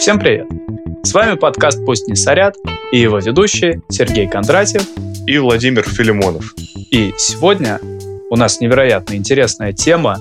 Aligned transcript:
Всем 0.00 0.18
привет! 0.18 0.46
С 1.02 1.12
вами 1.12 1.36
подкаст 1.36 1.84
«Пусть 1.84 2.08
не 2.08 2.16
сорят» 2.16 2.56
и 2.90 2.98
его 2.98 3.18
ведущие 3.18 3.82
Сергей 3.90 4.26
Кондратьев 4.26 4.88
и 5.26 5.36
Владимир 5.36 5.82
Филимонов. 5.82 6.54
И 6.90 7.12
сегодня 7.18 7.78
у 8.30 8.36
нас 8.36 8.62
невероятно 8.62 9.12
интересная 9.12 9.74
тема, 9.74 10.18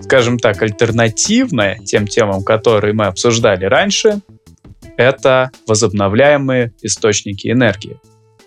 скажем 0.00 0.38
так, 0.38 0.60
альтернативная 0.60 1.78
тем 1.78 2.06
темам, 2.06 2.44
которые 2.44 2.92
мы 2.92 3.06
обсуждали 3.06 3.64
раньше, 3.64 4.20
это 4.98 5.50
возобновляемые 5.66 6.74
источники 6.82 7.50
энергии. 7.50 7.98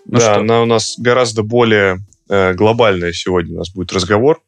Ну 0.04 0.20
да, 0.20 0.34
что? 0.34 0.34
она 0.36 0.62
у 0.62 0.66
нас 0.66 0.94
гораздо 1.00 1.42
более 1.42 1.98
э, 2.28 2.54
глобальная 2.54 3.12
сегодня 3.12 3.56
у 3.56 3.58
нас 3.58 3.74
будет 3.74 3.92
разговор. 3.92 4.40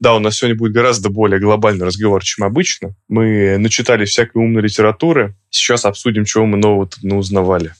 Да, 0.00 0.14
у 0.14 0.18
нас 0.18 0.36
сегодня 0.36 0.56
будет 0.56 0.72
гораздо 0.72 1.10
более 1.10 1.38
глобальный 1.38 1.84
разговор, 1.84 2.24
чем 2.24 2.46
обычно. 2.46 2.94
Мы 3.08 3.58
начитали 3.58 4.06
всякой 4.06 4.38
умной 4.38 4.62
литературы. 4.62 5.34
Сейчас 5.50 5.84
обсудим, 5.84 6.24
чего 6.24 6.46
мы 6.46 6.56
нового 6.56 6.86
тут 6.86 7.04
узнавали. 7.12 7.74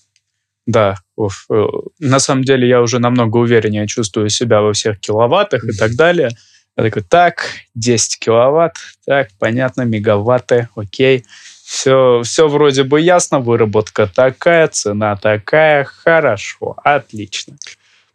Да, 0.67 0.97
уф. 1.17 1.47
Э, 1.51 1.65
на 1.99 2.19
самом 2.19 2.45
деле 2.45 2.69
я 2.69 2.83
уже 2.83 2.99
намного 2.99 3.39
увереннее 3.39 3.87
чувствую 3.87 4.29
себя 4.29 4.61
во 4.61 4.75
всех 4.75 5.01
киловаттах 5.01 5.65
и 5.65 5.73
так 5.73 5.97
далее. 5.97 6.29
Я 6.77 6.85
такой, 6.85 7.03
так, 7.03 7.47
10 7.75 8.19
киловатт, 8.19 8.77
так, 9.07 9.31
понятно, 9.39 9.83
мегаватты, 9.83 10.69
окей. 10.77 11.25
Все, 11.65 12.21
все 12.25 12.49
вроде 12.49 12.85
бы 12.85 13.01
ясно, 13.01 13.41
выработка 13.41 14.07
такая, 14.07 14.69
цена 14.69 15.17
такая, 15.17 15.85
хорошо, 15.85 16.77
отлично. 16.85 17.57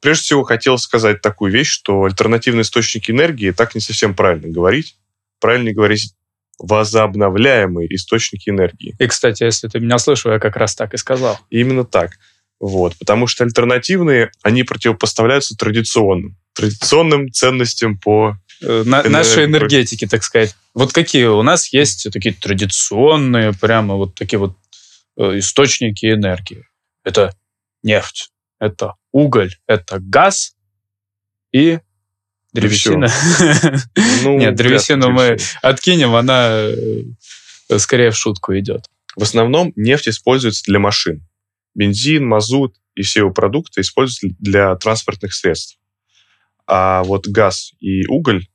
Прежде 0.06 0.26
всего, 0.26 0.44
хотел 0.44 0.78
сказать 0.78 1.22
такую 1.22 1.52
вещь, 1.52 1.72
что 1.72 2.04
альтернативные 2.04 2.62
источники 2.62 3.10
энергии 3.10 3.50
так 3.50 3.74
не 3.74 3.82
совсем 3.82 4.14
правильно 4.14 4.48
говорить. 4.50 4.98
Правильно 5.40 5.74
говорить 5.74 6.14
возобновляемые 6.60 7.88
источники 7.96 8.52
энергии. 8.52 8.96
И, 9.00 9.08
кстати, 9.08 9.42
если 9.42 9.68
ты 9.68 9.80
меня 9.80 9.98
слышал, 9.98 10.32
я 10.32 10.38
как 10.38 10.58
раз 10.58 10.76
так 10.76 10.94
и 10.94 10.98
сказал. 10.98 11.40
Именно 11.50 11.86
так. 11.86 12.20
Вот, 12.60 12.96
потому 13.00 13.26
что 13.26 13.46
альтернативные, 13.46 14.30
они 14.44 14.62
противопоставляются 14.62 15.58
традиционным. 15.58 16.38
Традиционным 16.54 17.32
ценностям 17.32 17.98
по 17.98 18.38
э, 18.62 18.84
на, 18.86 19.02
нашей 19.06 19.46
энергетике, 19.46 20.06
так 20.06 20.24
сказать. 20.24 20.56
Вот 20.76 20.94
какие 20.94 21.26
у 21.26 21.42
нас 21.42 21.74
есть 21.74 22.12
такие 22.14 22.36
традиционные, 22.36 23.54
прямо 23.54 23.96
вот 23.96 24.14
такие 24.14 24.38
вот 24.38 24.56
э, 25.18 25.40
источники 25.40 26.06
энергии. 26.06 26.68
Это 27.04 27.36
нефть, 27.82 28.30
это 28.60 28.96
уголь, 29.12 29.54
это 29.68 30.00
газ 30.00 30.56
и 31.52 31.80
древесина. 32.54 33.10
Ну, 34.24 34.38
Нет, 34.38 34.56
древесину 34.56 35.12
мы 35.12 35.38
откинем, 35.62 36.16
она 36.16 36.50
э, 36.52 37.78
скорее 37.78 38.12
в 38.12 38.18
шутку 38.18 38.58
идет. 38.58 38.86
В 39.16 39.24
основном 39.24 39.72
нефть 39.76 40.10
используется 40.10 40.64
для 40.66 40.80
машин. 40.80 41.26
Бензин, 41.74 42.26
мазут 42.26 42.76
и 42.96 43.02
все 43.02 43.22
его 43.22 43.32
продукты 43.32 43.82
используются 43.82 44.36
для 44.40 44.76
транспортных 44.76 45.34
средств. 45.34 45.78
А 46.66 47.04
вот 47.04 47.28
газ 47.28 47.74
и 47.80 48.08
уголь, 48.08 48.48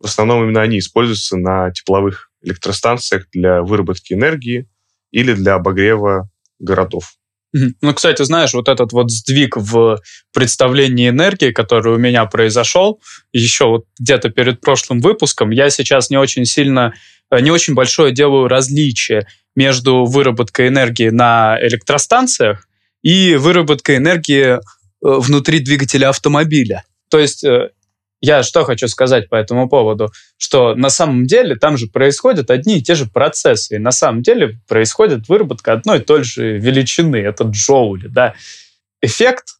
в 0.00 0.06
основном 0.06 0.44
именно 0.44 0.62
они 0.62 0.78
используются 0.78 1.36
на 1.36 1.70
тепловых 1.72 2.30
электростанциях 2.42 3.28
для 3.32 3.62
выработки 3.62 4.12
энергии 4.12 4.68
или 5.10 5.34
для 5.34 5.54
обогрева 5.54 6.30
городов. 6.58 7.17
Ну, 7.52 7.94
кстати, 7.94 8.22
знаешь, 8.22 8.52
вот 8.52 8.68
этот 8.68 8.92
вот 8.92 9.10
сдвиг 9.10 9.56
в 9.56 10.00
представлении 10.32 11.08
энергии, 11.08 11.50
который 11.50 11.94
у 11.94 11.98
меня 11.98 12.26
произошел, 12.26 13.00
еще 13.32 13.66
вот 13.66 13.84
где-то 13.98 14.28
перед 14.28 14.60
прошлым 14.60 15.00
выпуском, 15.00 15.50
я 15.50 15.70
сейчас 15.70 16.10
не 16.10 16.18
очень 16.18 16.44
сильно, 16.44 16.92
э, 17.30 17.40
не 17.40 17.50
очень 17.50 17.74
большое 17.74 18.12
делаю 18.12 18.48
различие 18.48 19.26
между 19.56 20.04
выработкой 20.04 20.68
энергии 20.68 21.08
на 21.08 21.58
электростанциях 21.60 22.68
и 23.02 23.36
выработкой 23.36 23.96
энергии 23.96 24.56
э, 24.56 24.58
внутри 25.00 25.60
двигателя 25.60 26.10
автомобиля. 26.10 26.84
То 27.10 27.18
есть 27.18 27.44
э, 27.44 27.70
я 28.20 28.42
что 28.42 28.64
хочу 28.64 28.88
сказать 28.88 29.28
по 29.28 29.36
этому 29.36 29.68
поводу, 29.68 30.10
что 30.36 30.74
на 30.74 30.90
самом 30.90 31.26
деле 31.26 31.56
там 31.56 31.76
же 31.76 31.86
происходят 31.86 32.50
одни 32.50 32.78
и 32.78 32.82
те 32.82 32.94
же 32.94 33.06
процессы, 33.06 33.76
и 33.76 33.78
на 33.78 33.92
самом 33.92 34.22
деле 34.22 34.58
происходит 34.66 35.28
выработка 35.28 35.72
одной 35.72 35.98
и 35.98 36.04
той 36.04 36.24
же 36.24 36.58
величины, 36.58 37.16
это 37.16 37.44
джоули, 37.44 38.08
да. 38.08 38.34
Эффект, 39.00 39.58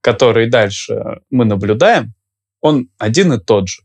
который 0.00 0.48
дальше 0.48 1.20
мы 1.30 1.44
наблюдаем, 1.44 2.14
он 2.60 2.88
один 2.98 3.32
и 3.32 3.40
тот 3.40 3.68
же. 3.68 3.82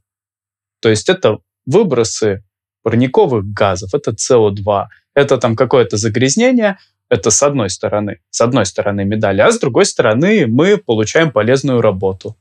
То 0.79 0.89
есть 0.89 1.09
это 1.09 1.39
выбросы 1.65 2.43
парниковых 2.83 3.45
газов, 3.45 3.93
это 3.93 4.11
СО2, 4.11 4.85
это 5.13 5.37
там 5.37 5.55
какое-то 5.55 5.97
загрязнение, 5.97 6.77
это 7.09 7.29
с 7.29 7.43
одной 7.43 7.69
стороны, 7.69 8.19
с 8.29 8.39
одной 8.39 8.65
стороны 8.65 9.03
медали, 9.03 9.41
а 9.41 9.51
с 9.51 9.59
другой 9.59 9.85
стороны 9.85 10.47
мы 10.47 10.77
получаем 10.77 11.31
полезную 11.31 11.81
работу. 11.81 12.37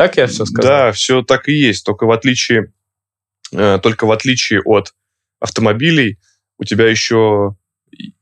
Так 0.00 0.16
я 0.16 0.26
все 0.28 0.46
сказал? 0.46 0.70
Да, 0.70 0.92
все 0.92 1.22
так 1.22 1.46
и 1.50 1.52
есть. 1.52 1.84
Только 1.84 2.06
в 2.06 2.10
отличие, 2.10 2.72
э, 3.52 3.78
только 3.82 4.06
в 4.06 4.12
отличие 4.12 4.62
от 4.64 4.94
автомобилей 5.40 6.18
у 6.56 6.64
тебя 6.64 6.88
еще 6.88 7.54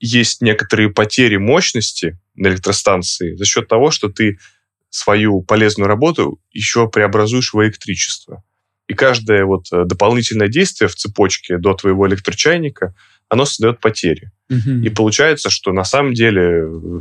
есть 0.01 0.43
некоторые 0.43 0.91
потери 0.91 1.37
мощности 1.37 2.19
на 2.35 2.49
электростанции 2.49 3.37
за 3.37 3.45
счет 3.45 3.69
того, 3.69 3.93
что 3.93 4.09
ты 4.09 4.41
свою 4.91 5.41
полезную 5.43 5.87
работу 5.87 6.41
еще 6.51 6.89
преобразуешь 6.89 7.53
в 7.55 7.63
электричество. 7.63 8.43
И 8.89 8.95
каждое 8.95 9.45
вот 9.45 9.67
э, 9.71 9.85
дополнительное 9.85 10.49
действие 10.49 10.89
в 10.89 10.97
цепочке 10.97 11.59
до 11.59 11.75
твоего 11.75 12.09
электрочайника, 12.09 12.93
оно 13.29 13.45
создает 13.45 13.79
потери. 13.79 14.33
Угу. 14.51 14.83
И 14.83 14.89
получается, 14.89 15.49
что 15.49 15.73
на 15.73 15.85
самом 15.85 16.13
деле 16.13 16.43
э, 16.43 17.01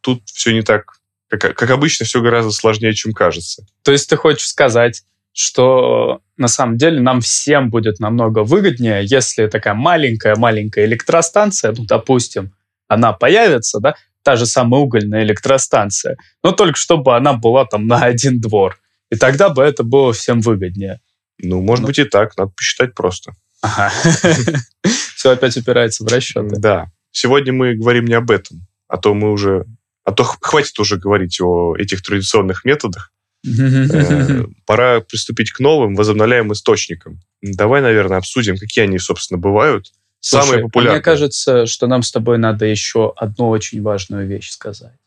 тут 0.00 0.22
все 0.26 0.52
не 0.52 0.62
так 0.62 0.99
как, 1.38 1.56
как 1.56 1.70
обычно, 1.70 2.04
все 2.06 2.20
гораздо 2.20 2.50
сложнее, 2.50 2.92
чем 2.92 3.12
кажется. 3.12 3.64
То 3.82 3.92
есть 3.92 4.08
ты 4.08 4.16
хочешь 4.16 4.48
сказать, 4.48 5.02
что 5.32 6.20
на 6.36 6.48
самом 6.48 6.76
деле 6.76 7.00
нам 7.00 7.20
всем 7.20 7.70
будет 7.70 8.00
намного 8.00 8.40
выгоднее, 8.42 9.02
если 9.04 9.46
такая 9.46 9.74
маленькая-маленькая 9.74 10.84
электростанция, 10.86 11.72
ну, 11.76 11.84
допустим, 11.84 12.52
она 12.88 13.12
появится, 13.12 13.78
да, 13.78 13.94
та 14.22 14.36
же 14.36 14.46
самая 14.46 14.80
угольная 14.80 15.22
электростанция, 15.22 16.16
но 16.42 16.52
только 16.52 16.78
чтобы 16.78 17.16
она 17.16 17.32
была 17.32 17.64
там 17.64 17.86
на 17.86 18.00
один 18.00 18.40
двор. 18.40 18.78
И 19.10 19.16
тогда 19.16 19.48
бы 19.48 19.62
это 19.62 19.82
было 19.82 20.12
всем 20.12 20.40
выгоднее. 20.40 21.00
Ну, 21.38 21.62
может 21.62 21.82
ну. 21.82 21.88
быть 21.88 21.98
и 21.98 22.04
так, 22.04 22.36
надо 22.36 22.52
посчитать 22.54 22.94
просто. 22.94 23.32
Ага. 23.62 23.92
Все 25.14 25.30
опять 25.30 25.56
упирается 25.56 26.04
в 26.04 26.08
расчеты. 26.08 26.56
Да. 26.58 26.90
Сегодня 27.12 27.52
мы 27.52 27.74
говорим 27.74 28.06
не 28.06 28.14
об 28.14 28.30
этом, 28.30 28.66
а 28.88 28.96
то 28.96 29.14
мы 29.14 29.32
уже 29.32 29.66
а 30.10 30.12
то 30.12 30.24
хватит 30.24 30.78
уже 30.80 30.96
говорить 30.96 31.40
о 31.40 31.76
этих 31.76 32.02
традиционных 32.02 32.64
методах. 32.64 33.12
Э, 33.46 34.44
пора 34.66 35.00
приступить 35.00 35.52
к 35.52 35.60
новым 35.60 35.94
возобновляемым 35.94 36.52
источникам. 36.52 37.20
Давай, 37.40 37.80
наверное, 37.80 38.18
обсудим, 38.18 38.56
какие 38.56 38.84
они, 38.84 38.98
собственно, 38.98 39.38
бывают. 39.38 39.92
Слушай, 40.18 40.44
Самые 40.44 40.62
популярные. 40.64 40.96
Мне 40.96 41.02
кажется, 41.02 41.66
что 41.66 41.86
нам 41.86 42.02
с 42.02 42.10
тобой 42.10 42.38
надо 42.38 42.66
еще 42.66 43.12
одну 43.16 43.48
очень 43.48 43.80
важную 43.82 44.26
вещь 44.26 44.50
сказать. 44.50 44.98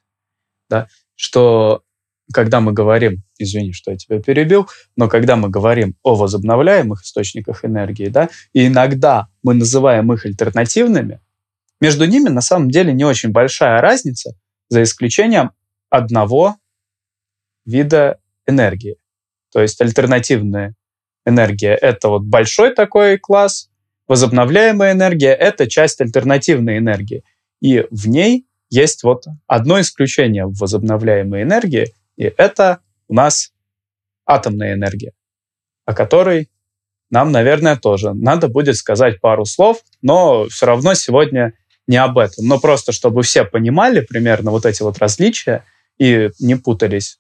Да? 0.70 0.88
Что 1.16 1.84
когда 2.34 2.62
мы 2.62 2.72
говорим, 2.72 3.24
извини, 3.38 3.74
что 3.74 3.92
я 3.92 3.98
тебя 3.98 4.22
перебил, 4.22 4.70
но 4.96 5.10
когда 5.10 5.36
мы 5.36 5.50
говорим 5.50 5.98
о 6.02 6.16
возобновляемых 6.16 7.04
источниках 7.04 7.66
энергии, 7.66 8.08
да, 8.08 8.30
и 8.54 8.68
иногда 8.68 9.28
мы 9.44 9.54
называем 9.54 10.12
их 10.14 10.26
альтернативными, 10.26 11.20
между 11.82 12.06
ними 12.06 12.30
на 12.30 12.40
самом 12.40 12.72
деле 12.72 12.94
не 12.94 13.04
очень 13.04 13.32
большая 13.32 13.82
разница, 13.82 14.36
за 14.74 14.82
исключением 14.82 15.52
одного 15.92 16.56
вида 17.64 18.20
энергии. 18.48 18.98
То 19.52 19.62
есть 19.62 19.80
альтернативная 19.80 20.74
энергия— 21.26 21.76
это 21.82 22.10
вот 22.10 22.24
большой 22.24 22.74
такой 22.74 23.20
класс, 23.20 23.70
возобновляемая 24.08 24.94
энергия— 24.94 25.34
это 25.48 25.70
часть 25.70 26.02
альтернативной 26.02 26.80
энергии. 26.80 27.24
И 27.62 27.86
в 27.92 28.08
ней 28.08 28.48
есть 28.72 29.04
вот 29.04 29.26
одно 29.46 29.80
исключение 29.80 30.48
в 30.48 30.58
возобновляемой 30.58 31.44
энергии, 31.44 31.94
и 32.18 32.24
это 32.24 32.80
у 33.08 33.14
нас 33.14 33.54
атомная 34.26 34.74
энергия, 34.74 35.14
о 35.86 35.94
которой 35.94 36.50
нам, 37.12 37.32
наверное, 37.32 37.76
тоже 37.76 38.16
надо 38.16 38.48
будет 38.48 38.76
сказать 38.76 39.22
пару 39.22 39.46
слов, 39.46 39.84
но 40.02 40.48
все 40.50 40.66
равно 40.66 40.96
сегодня 40.96 41.54
не 41.88 41.98
об 41.98 42.18
этом, 42.18 42.48
но 42.48 42.60
просто 42.60 42.92
чтобы 42.92 43.24
все 43.24 43.44
понимали 43.44 44.02
примерно 44.02 44.52
вот 44.52 44.66
эти 44.66 44.82
вот 44.84 45.00
различия 45.00 45.66
и 45.98 46.30
не 46.40 46.56
путались, 46.56 47.20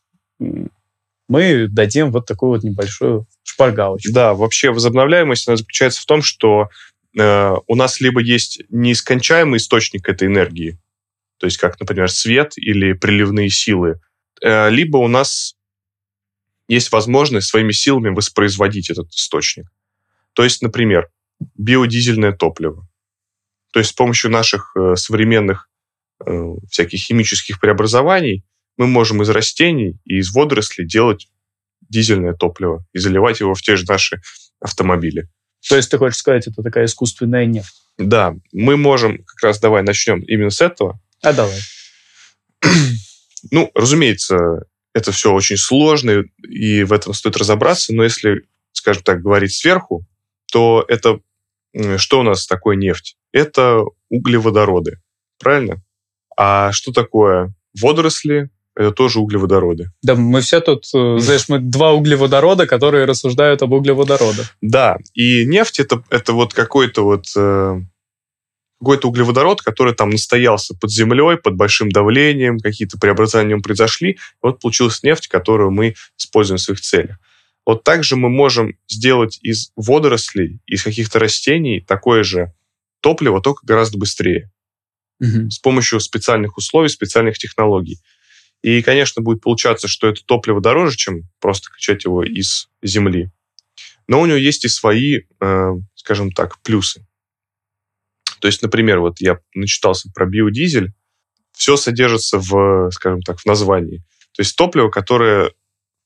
мы 1.28 1.68
дадим 1.68 2.12
вот 2.12 2.26
такую 2.26 2.52
вот 2.52 2.64
небольшую 2.64 3.28
шпаргалочку. 3.44 4.14
Да, 4.14 4.34
вообще 4.34 4.72
возобновляемость 4.72 5.48
она 5.48 5.58
заключается 5.58 6.02
в 6.02 6.06
том, 6.06 6.22
что 6.22 6.70
э, 7.18 7.54
у 7.68 7.76
нас 7.76 8.00
либо 8.02 8.22
есть 8.22 8.62
неискончаемый 8.70 9.58
источник 9.58 10.08
этой 10.08 10.28
энергии, 10.28 10.80
то 11.38 11.48
есть 11.48 11.58
как, 11.58 11.80
например, 11.80 12.10
свет 12.10 12.54
или 12.58 12.94
приливные 12.94 13.50
силы, 13.50 14.00
э, 14.42 14.70
либо 14.70 14.98
у 14.98 15.08
нас 15.08 15.56
есть 16.68 16.92
возможность 16.92 17.48
своими 17.48 17.72
силами 17.72 18.10
воспроизводить 18.10 18.90
этот 18.90 19.10
источник. 19.12 19.66
То 20.34 20.44
есть, 20.44 20.62
например, 20.62 21.10
биодизельное 21.56 22.32
топливо 22.32 22.88
То 23.74 23.80
есть 23.80 23.92
с 23.92 23.94
помощью 23.94 24.30
наших 24.30 24.72
э, 24.76 24.96
современных 24.96 25.68
э, 26.26 26.32
всяких 26.70 27.00
химических 27.00 27.60
преобразований 27.60 28.46
мы 28.78 28.86
можем 28.86 29.24
из 29.24 29.30
растений 29.30 30.00
и 30.06 30.20
из 30.20 30.32
водорослей 30.32 30.88
делать 30.88 31.28
дизельное 31.90 32.34
топливо 32.34 32.86
и 32.94 33.00
заливать 33.00 33.40
его 33.40 33.56
в 33.56 33.62
те 33.62 33.76
же 33.76 33.86
наши 33.88 34.22
автомобили. 34.60 35.28
То 35.68 35.76
есть 35.76 35.90
ты 35.90 35.98
хочешь 35.98 36.20
сказать, 36.20 36.48
это 36.48 36.62
такая 36.62 36.86
искусственная 36.86 37.46
нефть? 37.48 37.74
Да, 37.98 38.36
мы 38.52 38.78
можем, 38.78 39.24
как 39.24 39.42
раз 39.44 39.60
давай 39.60 39.82
начнем 39.82 40.22
именно 40.22 40.52
с 40.52 40.62
этого. 40.62 41.00
А 41.22 41.34
давай. 41.34 41.60
Ну, 43.52 43.72
разумеется, 43.74 44.66
это 44.94 45.12
все 45.12 45.34
очень 45.34 45.58
сложно, 45.58 46.24
и 46.48 46.84
в 46.84 46.94
этом 46.94 47.14
стоит 47.14 47.38
разобраться, 47.38 47.94
но 47.94 48.04
если, 48.04 48.44
скажем 48.72 49.04
так, 49.04 49.22
говорить 49.22 49.54
сверху, 49.54 50.06
то 50.52 50.86
это 50.88 51.20
что 51.98 52.20
у 52.20 52.24
нас 52.24 52.46
такое 52.46 52.76
нефть? 52.76 53.18
Это 53.34 53.84
углеводороды, 54.10 55.02
правильно? 55.40 55.82
А 56.38 56.72
что 56.72 56.94
такое 56.94 57.54
водоросли? 57.80 58.50
Это 58.76 58.92
тоже 58.92 59.20
углеводороды. 59.20 59.92
Да, 60.02 60.16
мы 60.16 60.42
все 60.42 60.60
тут, 60.60 60.86
э, 60.96 61.18
знаешь, 61.20 61.48
мы 61.48 61.60
два 61.60 61.92
углеводорода, 61.92 62.66
которые 62.66 63.06
рассуждают 63.06 63.62
об 63.62 63.74
углеводородах. 63.74 64.56
Да, 64.62 64.98
и 65.14 65.46
нефть 65.46 65.80
это, 65.80 66.04
это 66.10 66.34
вот 66.34 66.56
какой-то 66.56 67.04
вот 67.04 67.26
э, 67.36 67.82
какой-то 68.80 69.10
углеводород, 69.10 69.62
который 69.62 69.94
там 69.94 70.10
настоялся 70.10 70.76
под 70.76 70.92
землей, 70.92 71.38
под 71.38 71.56
большим 71.56 71.90
давлением, 71.90 72.60
какие-то 72.60 72.98
преобразования 72.98 73.50
в 73.50 73.52
нем 73.52 73.62
произошли. 73.62 74.18
Вот 74.42 74.60
получилась 74.60 75.04
нефть, 75.04 75.28
которую 75.28 75.70
мы 75.72 75.96
используем 76.18 76.58
в 76.58 76.62
своих 76.62 76.82
целях. 76.82 77.18
Вот 77.66 77.84
также 77.84 78.16
мы 78.16 78.30
можем 78.30 78.76
сделать 78.90 79.40
из 79.42 79.72
водорослей, 79.76 80.60
из 80.66 80.84
каких-то 80.84 81.20
растений 81.20 81.80
такое 81.80 82.24
же 82.24 82.54
топливо, 83.04 83.42
только 83.42 83.66
гораздо 83.68 84.00
быстрее. 84.00 84.50
Угу. 85.20 85.52
С 85.52 85.60
помощью 85.60 86.00
специальных 86.00 86.58
условий, 86.58 86.90
специальных 86.90 87.38
технологий. 87.38 88.00
И, 88.64 88.82
конечно, 88.82 89.22
будет 89.22 89.42
получаться, 89.42 89.88
что 89.88 90.08
это 90.08 90.22
топливо 90.26 90.62
дороже, 90.62 90.96
чем 90.96 91.24
просто 91.40 91.70
качать 91.70 92.06
его 92.06 92.24
из 92.24 92.70
земли. 92.82 93.30
Но 94.08 94.22
у 94.22 94.26
него 94.26 94.38
есть 94.38 94.66
и 94.66 94.70
свои, 94.70 95.22
э, 95.40 95.72
скажем 95.96 96.32
так, 96.32 96.62
плюсы. 96.62 97.06
То 98.40 98.48
есть, 98.48 98.62
например, 98.62 99.00
вот 99.00 99.20
я 99.20 99.40
начитался 99.54 100.10
про 100.14 100.26
биодизель, 100.26 100.94
все 101.52 101.78
содержится 101.78 102.40
в, 102.40 102.90
скажем 102.92 103.22
так, 103.22 103.40
в 103.40 103.46
названии. 103.46 104.00
То 104.34 104.42
есть 104.42 104.56
топливо, 104.56 104.90
которое 104.90 105.52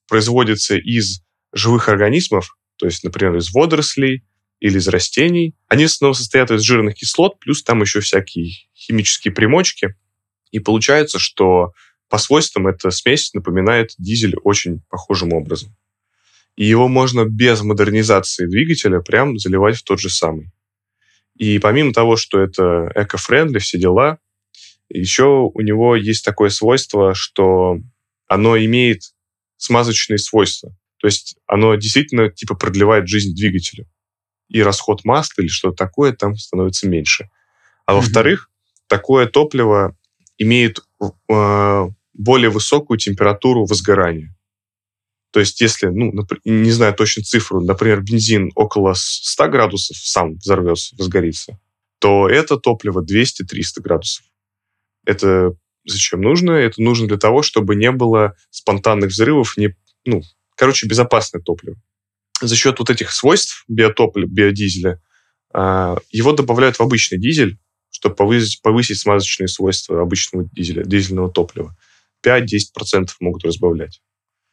производится 0.07 0.75
из 0.75 1.21
живых 1.53 1.89
организмов, 1.89 2.57
то 2.77 2.85
есть, 2.85 3.03
например, 3.03 3.37
из 3.37 3.53
водорослей 3.53 4.23
или 4.59 4.77
из 4.77 4.87
растений, 4.87 5.55
они 5.67 5.83
в 5.83 5.87
основном 5.87 6.13
состоят 6.13 6.51
из 6.51 6.61
жирных 6.61 6.95
кислот, 6.95 7.39
плюс 7.39 7.63
там 7.63 7.81
еще 7.81 7.99
всякие 7.99 8.51
химические 8.75 9.33
примочки. 9.33 9.95
И 10.51 10.59
получается, 10.59 11.19
что 11.19 11.73
по 12.09 12.17
свойствам 12.17 12.67
эта 12.67 12.89
смесь 12.89 13.33
напоминает 13.33 13.91
дизель 13.97 14.35
очень 14.43 14.81
похожим 14.89 15.33
образом. 15.33 15.75
И 16.55 16.65
его 16.65 16.87
можно 16.87 17.25
без 17.25 17.61
модернизации 17.61 18.47
двигателя 18.47 19.01
прям 19.01 19.37
заливать 19.37 19.77
в 19.77 19.83
тот 19.83 19.99
же 19.99 20.09
самый. 20.09 20.51
И 21.35 21.59
помимо 21.59 21.93
того, 21.93 22.15
что 22.15 22.39
это 22.39 22.91
эко-френдли, 22.95 23.59
все 23.59 23.77
дела, 23.77 24.17
еще 24.89 25.51
у 25.53 25.61
него 25.61 25.95
есть 25.95 26.25
такое 26.25 26.49
свойство, 26.49 27.13
что 27.13 27.79
оно 28.27 28.57
имеет 28.57 29.13
смазочные 29.57 30.17
свойства. 30.17 30.75
То 30.99 31.07
есть 31.07 31.37
оно 31.45 31.75
действительно 31.75 32.31
типа 32.31 32.55
продлевает 32.55 33.07
жизнь 33.07 33.35
двигателя. 33.35 33.85
И 34.49 34.61
расход 34.61 35.03
масла 35.03 35.41
или 35.41 35.49
что-то 35.49 35.75
такое 35.75 36.13
там 36.13 36.35
становится 36.35 36.87
меньше. 36.87 37.29
А 37.85 37.91
mm-hmm. 37.91 37.95
во-вторых, 37.95 38.49
такое 38.87 39.27
топливо 39.27 39.95
имеет 40.37 40.79
э, 41.29 41.87
более 42.13 42.49
высокую 42.49 42.97
температуру 42.97 43.65
возгорания. 43.65 44.35
То 45.31 45.39
есть 45.39 45.61
если, 45.61 45.87
ну, 45.87 46.11
не 46.45 46.71
знаю 46.71 46.93
точно 46.93 47.23
цифру, 47.23 47.61
например, 47.61 48.01
бензин 48.01 48.51
около 48.55 48.93
100 48.95 49.49
градусов 49.49 49.97
сам 49.97 50.35
взорвется, 50.35 50.95
возгорится, 50.97 51.59
то 51.99 52.29
это 52.29 52.57
топливо 52.57 53.03
200-300 53.03 53.81
градусов. 53.81 54.25
Это 55.05 55.53
зачем 55.85 56.21
нужно? 56.21 56.51
Это 56.51 56.81
нужно 56.81 57.07
для 57.07 57.17
того, 57.17 57.41
чтобы 57.41 57.75
не 57.75 57.91
было 57.91 58.35
спонтанных 58.49 59.09
взрывов, 59.09 59.57
не, 59.57 59.75
ну, 60.05 60.21
короче, 60.55 60.87
безопасное 60.87 61.41
топливо. 61.41 61.77
За 62.41 62.55
счет 62.55 62.79
вот 62.79 62.89
этих 62.89 63.11
свойств 63.11 63.63
биотоплива, 63.67 64.27
биодизеля, 64.27 65.01
а, 65.53 65.97
его 66.11 66.33
добавляют 66.33 66.77
в 66.77 66.81
обычный 66.81 67.17
дизель, 67.17 67.57
чтобы 67.89 68.15
повысить, 68.15 68.61
повысить 68.61 68.99
смазочные 68.99 69.47
свойства 69.47 70.01
обычного 70.01 70.47
дизеля, 70.51 70.83
дизельного 70.83 71.31
топлива. 71.31 71.75
5-10% 72.23 73.09
могут 73.19 73.43
разбавлять. 73.45 74.01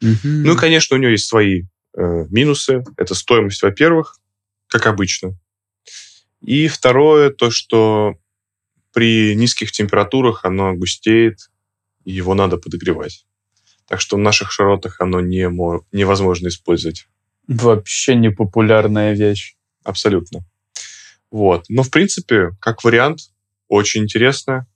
Угу. 0.01 0.19
Ну 0.25 0.55
и, 0.55 0.57
конечно, 0.57 0.97
у 0.97 1.01
него 1.01 1.11
есть 1.11 1.27
свои 1.27 1.63
э, 1.97 2.25
минусы. 2.31 2.85
Это 2.97 3.15
стоимость, 3.15 3.63
во-первых, 3.63 4.19
как 4.69 4.87
обычно. 4.87 5.39
И 6.41 6.69
второе, 6.69 7.31
то, 7.31 7.51
что 7.51 8.15
при 8.93 9.35
низких 9.35 9.73
температурах 9.73 10.45
оно 10.45 10.75
густеет, 10.75 11.51
и 12.05 12.13
его 12.13 12.35
надо 12.35 12.59
подогревать. 12.59 13.27
Так 13.89 14.01
что 14.01 14.17
в 14.17 14.21
наших 14.21 14.53
широтах 14.53 15.01
оно 15.01 15.21
не, 15.21 15.49
невозможно 15.93 16.49
использовать. 16.49 17.07
Вообще 17.49 18.15
непопулярная 18.15 19.15
вещь. 19.15 19.57
Абсолютно. 19.83 20.41
Вот. 21.31 21.65
Но, 21.69 21.83
в 21.83 21.91
принципе, 21.91 22.51
как 22.61 22.85
вариант, 22.85 23.21
очень 23.69 24.05
интересно. 24.05 24.67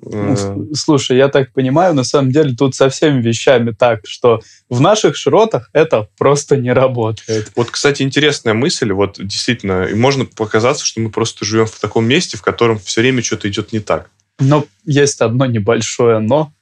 Э, 0.00 0.36
слушай, 0.74 1.16
я 1.16 1.28
так 1.28 1.52
понимаю, 1.52 1.94
на 1.94 2.04
самом 2.04 2.30
деле 2.30 2.54
тут 2.54 2.74
со 2.74 2.88
всеми 2.88 3.20
вещами 3.20 3.72
так, 3.72 4.06
что 4.06 4.40
в 4.68 4.80
наших 4.80 5.16
широтах 5.16 5.70
это 5.72 6.08
просто 6.16 6.56
не 6.56 6.72
работает. 6.72 7.50
Вот, 7.56 7.70
кстати, 7.70 8.02
интересная 8.02 8.54
мысль. 8.54 8.92
Вот 8.92 9.16
действительно, 9.18 9.84
и 9.84 9.94
можно 9.94 10.24
показаться, 10.24 10.84
что 10.84 11.00
мы 11.00 11.10
просто 11.10 11.44
живем 11.44 11.66
в 11.66 11.78
таком 11.78 12.06
месте, 12.06 12.36
в 12.36 12.42
котором 12.42 12.78
все 12.78 13.00
время 13.00 13.22
что-то 13.22 13.48
идет 13.48 13.72
не 13.72 13.80
так. 13.80 14.10
Но 14.38 14.66
есть 14.84 15.20
одно 15.20 15.46
небольшое 15.46 16.20
но, 16.20 16.52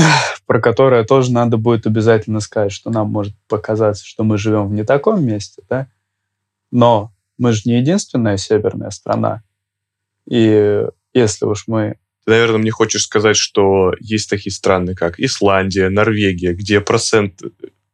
про 0.46 0.60
которое 0.60 1.04
тоже 1.04 1.32
надо 1.32 1.56
будет 1.56 1.86
обязательно 1.86 2.40
сказать, 2.40 2.72
что 2.72 2.90
нам 2.90 3.08
может 3.08 3.34
показаться, 3.48 4.04
что 4.04 4.24
мы 4.24 4.38
живем 4.38 4.68
в 4.68 4.72
не 4.72 4.84
таком 4.84 5.24
месте, 5.24 5.62
да? 5.68 5.88
Но 6.70 7.12
мы 7.38 7.52
же 7.52 7.62
не 7.64 7.78
единственная 7.78 8.36
северная 8.36 8.90
страна. 8.90 9.42
И 10.28 10.84
если 11.12 11.44
уж 11.44 11.64
мы 11.66 11.96
ты, 12.24 12.32
наверное, 12.32 12.58
мне 12.58 12.70
хочешь 12.70 13.04
сказать, 13.04 13.36
что 13.36 13.92
есть 13.98 14.28
такие 14.28 14.52
страны, 14.52 14.94
как 14.94 15.18
Исландия, 15.18 15.88
Норвегия, 15.88 16.52
где 16.52 16.80
процент 16.80 17.40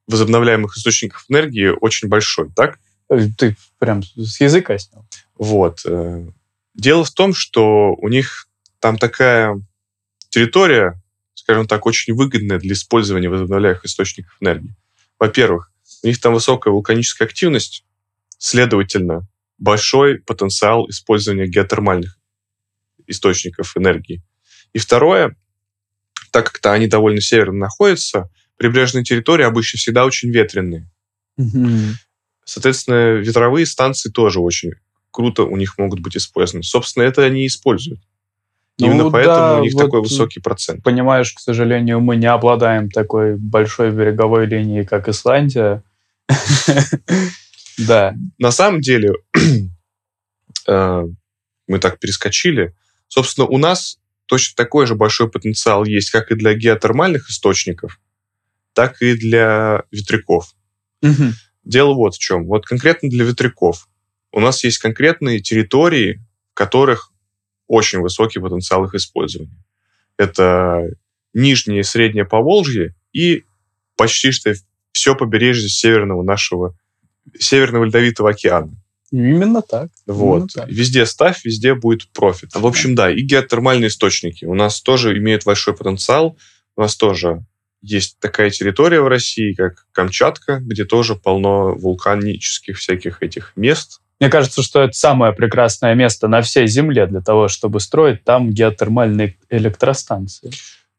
возобновляемых 0.09 0.77
источников 0.77 1.25
энергии 1.29 1.69
очень 1.69 2.09
большой, 2.09 2.51
так? 2.55 2.79
Э, 3.09 3.29
ты 3.37 3.57
прям 3.79 4.03
с 4.03 4.41
языка 4.41 4.77
снял. 4.79 5.05
Вот. 5.37 5.81
Э, 5.85 6.27
дело 6.75 7.05
в 7.05 7.11
том, 7.13 7.35
что 7.35 7.95
у 7.95 8.09
них 8.09 8.49
там 8.81 8.99
такая 8.99 9.61
территория, 10.29 11.01
скажем 11.47 11.69
так, 11.69 11.87
очень 11.87 12.13
выгодная 12.13 12.59
для 12.59 12.73
использования 12.73 13.29
возобновляемых 13.29 13.85
источников 13.85 14.37
энергии. 14.41 14.75
Во-первых, 15.17 15.71
у 16.03 16.09
них 16.09 16.21
там 16.21 16.35
высокая 16.35 16.73
вулканическая 16.73 17.29
активность, 17.29 17.85
следовательно, 18.37 19.29
большой 19.57 20.19
потенциал 20.19 20.91
использования 20.91 21.47
геотермальных 21.47 22.19
источников 23.07 23.77
энергии. 23.77 24.25
И 24.73 24.81
второе, 24.81 25.37
так 26.33 26.47
как-то 26.47 26.73
они 26.73 26.89
довольно 26.89 27.21
северно 27.21 27.59
находятся, 27.59 28.29
прибрежные 28.57 29.05
территории 29.05 29.45
обычно 29.45 29.79
всегда 29.79 30.05
очень 30.05 30.31
ветреные. 30.31 30.91
mm 31.39 31.93
Соответственно, 32.45 33.15
ветровые 33.19 33.67
станции 33.67 34.11
тоже 34.11 34.41
очень 34.41 34.73
круто 35.13 35.45
у 35.45 35.57
них 35.57 35.79
могут 35.79 36.01
быть 36.01 36.17
использованы. 36.17 36.65
Собственно, 36.65 37.05
это 37.05 37.23
они 37.23 37.47
используют. 37.47 38.01
Ну, 38.79 38.87
Именно 38.87 39.11
поэтому 39.11 39.37
да, 39.37 39.59
у 39.59 39.63
них 39.63 39.75
вот 39.75 39.85
такой 39.85 40.01
высокий 40.03 40.41
процент. 40.41 40.83
Понимаешь, 40.83 41.33
к 41.33 41.41
сожалению, 41.41 42.01
мы 42.01 42.17
не 42.17 42.27
обладаем 42.27 42.91
такой 42.91 43.37
большой 43.37 43.91
береговой 43.91 44.47
линией, 44.47 44.85
как 44.85 45.09
Исландия. 45.09 45.83
Да. 47.79 48.15
На 48.39 48.53
самом 48.53 48.81
деле, 48.81 49.13
э, 50.67 51.05
мы 51.69 51.79
так 51.79 51.99
перескочили. 51.99 52.75
Собственно, 53.07 53.47
у 53.47 53.59
нас 53.59 53.99
точно 54.25 54.55
такой 54.57 54.87
же 54.87 54.95
большой 54.95 55.31
потенциал 55.31 55.85
есть 55.85 56.11
как 56.11 56.31
и 56.31 56.37
для 56.37 56.55
геотермальных 56.55 57.29
источников, 57.29 58.01
так 58.73 59.03
и 59.03 59.15
для 59.15 59.83
ветряков. 59.91 60.55
Угу. 61.03 61.33
Дело 61.65 61.93
вот 61.93 62.15
в 62.15 62.19
чем. 62.19 62.47
Вот 62.47 62.65
конкретно 62.65 63.11
для 63.11 63.27
ветряков 63.27 63.89
у 64.33 64.41
нас 64.41 64.63
есть 64.65 64.79
конкретные 64.79 65.41
территории, 65.41 66.23
в 66.53 66.55
которых 66.55 67.13
очень 67.67 68.01
высокий 68.01 68.39
потенциал 68.39 68.85
их 68.85 68.95
использования. 68.95 69.57
Это 70.17 70.89
нижнее 71.35 71.81
и 71.81 71.85
среднее 71.85 72.25
Поволжье 72.25 72.95
и 73.13 73.45
почти 73.97 74.31
что 74.31 74.55
все 74.93 75.15
побережье 75.15 75.69
северного 75.69 76.23
нашего, 76.23 76.77
Северного 77.39 77.85
Ледовитого 77.85 78.31
океана. 78.31 78.73
Именно 79.11 79.63
так. 79.63 79.91
Вот. 80.07 80.37
Именно 80.37 80.49
так. 80.49 80.69
Везде 80.69 81.07
ставь, 81.07 81.45
везде 81.45 81.75
будет 81.75 82.09
профит. 82.13 82.55
В 82.55 82.67
общем, 82.67 82.95
да, 82.95 83.11
и 83.11 83.21
геотермальные 83.21 83.89
источники 83.89 84.45
у 84.45 84.55
нас 84.55 84.81
тоже 84.81 85.17
имеют 85.19 85.45
большой 85.45 85.77
потенциал. 85.77 86.37
У 86.77 86.81
нас 86.81 86.97
тоже 86.97 87.45
есть 87.83 88.19
такая 88.19 88.51
территория 88.51 89.01
в 89.01 89.09
России, 89.09 89.55
как 89.55 89.87
Камчатка, 89.93 90.59
где 90.61 90.85
тоже 90.85 91.15
полно 91.15 91.75
вулканических 91.75 92.79
всяких 92.79 93.23
этих 93.23 93.53
мест. 93.57 94.01
Мне 94.19 94.31
кажется, 94.31 94.63
что 94.63 94.83
это 94.83 94.93
самое 94.93 95.33
прекрасное 95.33 95.95
место 95.95 96.27
на 96.29 96.41
всей 96.41 96.67
Земле 96.67 97.07
для 97.07 97.21
того, 97.21 97.49
чтобы 97.49 97.81
строить 97.81 98.25
там 98.25 98.51
геотермальные 98.51 99.37
электростанции. 99.51 100.51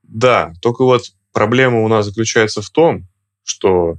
Да, 0.04 0.54
только 0.62 0.84
вот 0.84 1.12
проблема 1.34 1.84
у 1.84 1.88
нас 1.88 2.06
заключается 2.06 2.62
в 2.62 2.70
том, 2.70 3.08
что 3.44 3.98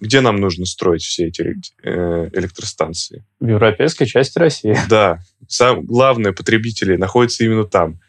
где 0.00 0.20
нам 0.20 0.36
нужно 0.36 0.66
строить 0.66 1.02
все 1.02 1.28
эти 1.28 1.54
э, 1.82 2.30
электростанции? 2.32 3.24
В 3.38 3.46
европейской 3.46 4.06
части 4.06 4.38
России. 4.38 4.76
Да, 4.88 5.20
сам, 5.46 5.84
главные 5.84 6.32
потребители 6.32 6.96
находятся 6.96 7.44
именно 7.44 7.64
там. 7.64 8.00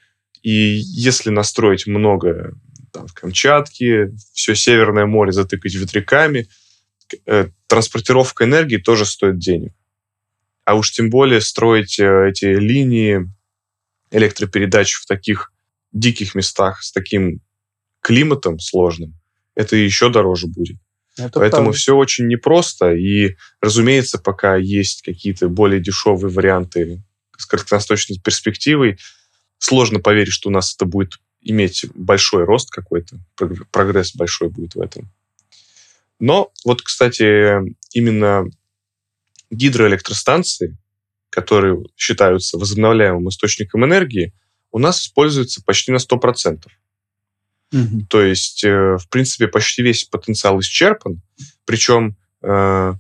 И 0.41 0.51
если 0.51 1.29
настроить 1.29 1.85
много 1.85 2.53
там, 2.91 3.07
в 3.07 3.13
Камчатке, 3.13 4.11
все 4.33 4.55
Северное 4.55 5.05
море 5.05 5.31
затыкать 5.31 5.75
ветряками, 5.75 6.47
э, 7.25 7.47
транспортировка 7.67 8.45
энергии 8.45 8.77
тоже 8.77 9.05
стоит 9.05 9.37
денег. 9.37 9.73
А 10.65 10.75
уж 10.75 10.91
тем 10.91 11.09
более 11.09 11.41
строить 11.41 11.99
э, 11.99 12.29
эти 12.29 12.45
линии 12.45 13.29
электропередач 14.11 14.95
в 14.95 15.05
таких 15.05 15.51
диких 15.91 16.35
местах 16.35 16.83
с 16.83 16.91
таким 16.91 17.41
климатом 18.01 18.59
сложным, 18.59 19.13
это 19.55 19.75
еще 19.75 20.09
дороже 20.09 20.47
будет. 20.47 20.77
Это 21.17 21.39
Поэтому 21.39 21.65
правда. 21.65 21.77
все 21.77 21.95
очень 21.95 22.27
непросто. 22.27 22.93
И, 22.93 23.37
разумеется, 23.61 24.17
пока 24.17 24.57
есть 24.57 25.01
какие-то 25.01 25.47
более 25.47 25.79
дешевые 25.79 26.31
варианты 26.31 27.01
с 27.37 27.45
краткосрочной 27.45 28.19
перспективой, 28.19 28.99
сложно 29.57 29.99
поверить, 29.99 30.33
что 30.33 30.49
у 30.49 30.51
нас 30.51 30.75
это 30.75 30.85
будет 30.85 31.19
иметь 31.41 31.85
большой 31.93 32.43
рост 32.43 32.69
какой-то, 32.69 33.17
прогресс 33.71 34.15
большой 34.15 34.49
будет 34.49 34.75
в 34.75 34.81
этом. 34.81 35.09
Но 36.19 36.51
вот, 36.65 36.81
кстати, 36.81 37.61
именно 37.93 38.45
гидроэлектростанции, 39.49 40.77
которые 41.29 41.83
считаются 41.95 42.57
возобновляемым 42.57 43.29
источником 43.29 43.85
энергии, 43.85 44.33
у 44.71 44.79
нас 44.79 45.01
используются 45.01 45.63
почти 45.63 45.91
на 45.91 45.97
100%. 45.97 46.65
Угу. 47.73 48.05
То 48.09 48.21
есть, 48.21 48.63
э, 48.63 48.97
в 48.97 49.09
принципе, 49.09 49.47
почти 49.47 49.81
весь 49.81 50.03
потенциал 50.05 50.59
исчерпан. 50.59 51.21
Причем 51.65 52.15
э, 52.41 52.93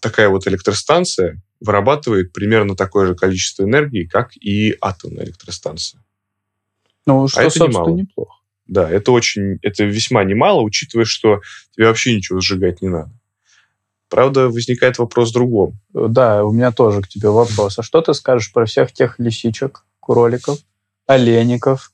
такая 0.00 0.28
вот 0.28 0.46
электростанция 0.46 1.42
вырабатывает 1.60 2.32
примерно 2.32 2.76
такое 2.76 3.06
же 3.06 3.14
количество 3.14 3.64
энергии, 3.64 4.04
как 4.04 4.36
и 4.36 4.76
атомная 4.80 5.24
электростанция. 5.24 6.02
Ну, 7.06 7.28
что, 7.28 7.40
а 7.40 7.44
это 7.44 7.66
немало. 7.66 7.94
неплохо. 7.94 8.34
Да, 8.66 8.90
это 8.90 9.12
очень, 9.12 9.58
это 9.62 9.84
весьма 9.84 10.24
немало, 10.24 10.62
учитывая, 10.62 11.04
что 11.04 11.40
тебе 11.72 11.86
вообще 11.86 12.16
ничего 12.16 12.40
сжигать 12.40 12.80
не 12.80 12.88
надо. 12.88 13.12
Правда, 14.12 14.50
возникает 14.50 14.98
вопрос 14.98 15.30
в 15.30 15.32
другом. 15.32 15.80
Да, 15.94 16.44
у 16.44 16.52
меня 16.52 16.70
тоже 16.70 17.00
к 17.00 17.08
тебе 17.08 17.30
вопрос. 17.30 17.78
А 17.78 17.82
что 17.82 18.02
ты 18.02 18.12
скажешь 18.12 18.52
про 18.52 18.66
всех 18.66 18.92
тех 18.92 19.18
лисичек, 19.18 19.86
кроликов, 20.00 20.58
олеников, 21.06 21.92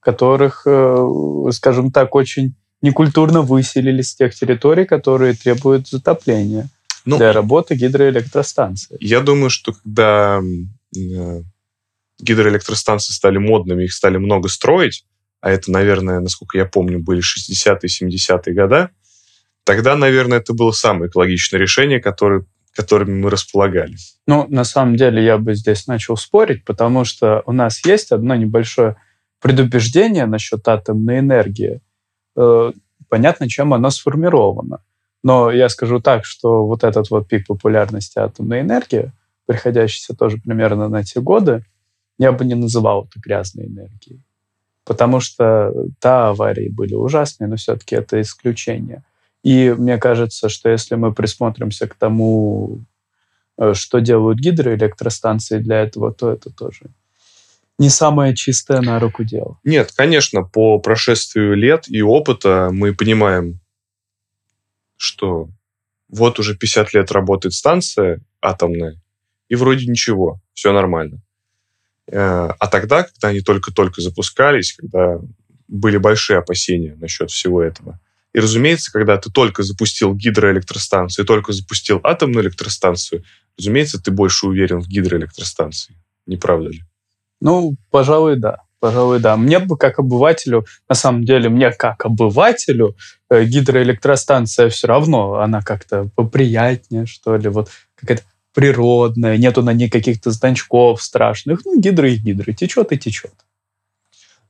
которых, 0.00 0.62
э, 0.64 1.06
скажем 1.52 1.92
так, 1.92 2.14
очень 2.14 2.54
некультурно 2.80 3.42
выселили 3.42 4.00
с 4.00 4.14
тех 4.14 4.34
территорий, 4.34 4.86
которые 4.86 5.34
требуют 5.34 5.86
затопления 5.86 6.70
ну, 7.04 7.18
для 7.18 7.30
работы 7.34 7.74
гидроэлектростанции? 7.74 8.96
Я 9.00 9.20
думаю, 9.20 9.50
что 9.50 9.74
когда 9.74 10.40
э, 10.96 11.42
гидроэлектростанции 12.20 13.12
стали 13.12 13.36
модными, 13.36 13.84
их 13.84 13.92
стали 13.92 14.16
много 14.16 14.48
строить, 14.48 15.04
а 15.42 15.50
это, 15.50 15.70
наверное, 15.70 16.20
насколько 16.20 16.56
я 16.56 16.64
помню, 16.64 17.00
были 17.00 17.20
60-е, 17.20 18.08
70-е 18.08 18.54
годы, 18.54 18.88
тогда, 19.64 19.96
наверное, 19.96 20.38
это 20.38 20.54
было 20.54 20.70
самое 20.70 21.08
экологичное 21.08 21.60
решение, 21.60 22.00
которое, 22.00 22.44
которыми 22.72 23.20
мы 23.20 23.30
располагали. 23.30 23.96
Ну, 24.26 24.46
на 24.48 24.64
самом 24.64 24.96
деле, 24.96 25.24
я 25.24 25.38
бы 25.38 25.54
здесь 25.54 25.86
начал 25.86 26.16
спорить, 26.16 26.64
потому 26.64 27.04
что 27.04 27.42
у 27.46 27.52
нас 27.52 27.84
есть 27.84 28.12
одно 28.12 28.34
небольшое 28.36 28.96
предубеждение 29.40 30.26
насчет 30.26 30.66
атомной 30.68 31.18
энергии. 31.18 31.80
Э, 32.36 32.72
понятно, 33.08 33.48
чем 33.48 33.74
оно 33.74 33.90
сформировано. 33.90 34.78
Но 35.22 35.50
я 35.50 35.68
скажу 35.68 36.00
так, 36.00 36.24
что 36.24 36.66
вот 36.66 36.84
этот 36.84 37.10
вот 37.10 37.28
пик 37.28 37.46
популярности 37.46 38.18
атомной 38.18 38.60
энергии, 38.60 39.12
приходящийся 39.46 40.14
тоже 40.14 40.38
примерно 40.38 40.88
на 40.88 41.02
те 41.02 41.20
годы, 41.20 41.64
я 42.18 42.32
бы 42.32 42.44
не 42.44 42.54
называл 42.54 43.04
это 43.04 43.20
грязной 43.20 43.66
энергией. 43.66 44.22
Потому 44.84 45.20
что, 45.20 45.72
да, 46.00 46.28
аварии 46.28 46.68
были 46.68 46.94
ужасные, 46.94 47.48
но 47.48 47.56
все-таки 47.56 47.96
это 47.96 48.20
исключение. 48.20 49.02
И 49.44 49.70
мне 49.70 49.98
кажется, 49.98 50.48
что 50.48 50.68
если 50.70 50.96
мы 50.96 51.14
присмотримся 51.14 51.86
к 51.86 51.94
тому, 51.94 52.84
э, 53.56 53.74
что 53.74 54.00
делают 54.00 54.40
гидроэлектростанции 54.40 55.58
для 55.58 55.82
этого, 55.82 56.12
то 56.12 56.32
это 56.32 56.50
тоже 56.50 56.90
не 57.78 57.88
самое 57.88 58.34
чистое 58.34 58.80
на 58.80 58.98
руку 58.98 59.24
дело. 59.24 59.58
Нет, 59.64 59.92
конечно, 59.92 60.42
по 60.42 60.78
прошествию 60.78 61.54
лет 61.54 61.88
и 61.88 62.02
опыта 62.02 62.70
мы 62.72 62.94
понимаем, 62.94 63.60
что 64.96 65.48
вот 66.08 66.38
уже 66.38 66.56
50 66.56 66.94
лет 66.94 67.10
работает 67.10 67.52
станция 67.52 68.20
атомная, 68.40 69.00
и 69.48 69.56
вроде 69.56 69.86
ничего, 69.86 70.40
все 70.52 70.72
нормально. 70.72 71.20
Э, 72.06 72.50
а 72.58 72.66
тогда, 72.68 73.04
когда 73.04 73.28
они 73.28 73.40
только-только 73.40 74.00
запускались, 74.00 74.74
когда 74.74 75.18
были 75.66 75.96
большие 75.96 76.38
опасения 76.38 76.94
насчет 76.94 77.30
всего 77.30 77.62
этого. 77.62 78.00
И, 78.34 78.40
разумеется, 78.40 78.92
когда 78.92 79.16
ты 79.16 79.30
только 79.30 79.62
запустил 79.62 80.12
гидроэлектростанцию, 80.12 81.24
только 81.24 81.52
запустил 81.52 82.00
атомную 82.02 82.44
электростанцию, 82.44 83.22
разумеется, 83.56 84.02
ты 84.02 84.10
больше 84.10 84.48
уверен 84.48 84.80
в 84.80 84.88
гидроэлектростанции. 84.88 85.94
Не 86.26 86.36
правда 86.36 86.70
ли? 86.70 86.82
Ну, 87.40 87.76
пожалуй, 87.90 88.36
да. 88.36 88.62
Пожалуй, 88.80 89.20
да. 89.20 89.36
Мне 89.36 89.60
бы 89.60 89.78
как 89.78 89.98
обывателю, 89.98 90.66
на 90.88 90.96
самом 90.96 91.24
деле, 91.24 91.48
мне 91.48 91.70
как 91.70 92.04
обывателю 92.04 92.96
э, 93.30 93.44
гидроэлектростанция 93.44 94.68
все 94.68 94.88
равно, 94.88 95.36
она 95.36 95.62
как-то 95.62 96.10
поприятнее, 96.16 97.06
что 97.06 97.36
ли, 97.36 97.48
вот 97.48 97.70
какая-то 97.94 98.24
природная, 98.52 99.36
нету 99.36 99.62
на 99.62 99.72
ней 99.72 99.88
каких-то 99.88 100.32
значков 100.32 101.02
страшных. 101.02 101.64
Ну, 101.64 101.80
гидро 101.80 102.10
и 102.10 102.16
гидро, 102.16 102.52
течет 102.52 102.92
и 102.92 102.98
течет. 102.98 103.32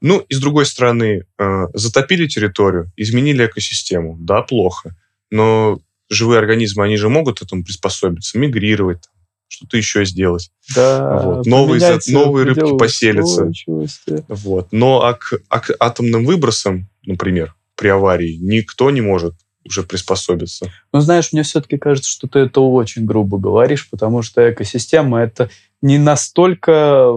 Ну, 0.07 0.19
и 0.19 0.35
с 0.35 0.39
другой 0.39 0.67
стороны, 0.67 1.25
э, 1.39 1.67
затопили 1.73 2.27
территорию, 2.27 2.93
изменили 2.95 3.47
экосистему. 3.47 4.19
Да, 4.21 4.43
плохо. 4.43 4.95
Но 5.31 5.79
живые 6.11 6.41
организмы, 6.41 6.85
они 6.85 6.99
же 6.99 7.09
могут 7.09 7.41
этому 7.41 7.65
приспособиться, 7.65 8.39
мигрировать, 8.39 9.09
что-то 9.49 9.79
еще 9.79 10.05
сделать. 10.05 10.51
Да, 10.75 11.23
вот. 11.23 11.47
новые, 11.47 11.81
за, 11.81 12.01
новые 12.13 12.45
рыбки 12.45 12.77
поселятся. 12.77 13.51
Вот. 14.29 14.73
Но 14.73 15.05
а 15.05 15.15
к, 15.15 15.41
а 15.49 15.61
к 15.61 15.75
атомным 15.81 16.27
выбросам, 16.27 16.91
например, 17.07 17.55
при 17.75 17.89
аварии, 17.89 18.37
никто 18.39 18.91
не 18.91 19.01
может 19.01 19.33
уже 19.65 19.85
приспособиться. 19.85 20.71
Ну, 20.93 21.01
знаешь, 21.01 21.33
мне 21.33 21.45
все-таки 21.45 21.79
кажется, 21.79 22.11
что 22.11 22.29
ты 22.29 22.41
это 22.41 22.61
очень 22.61 23.07
грубо 23.07 23.39
говоришь, 23.39 23.89
потому 23.89 24.21
что 24.21 24.53
экосистема— 24.53 25.21
это 25.23 25.49
не 25.81 25.97
настолько 25.97 27.11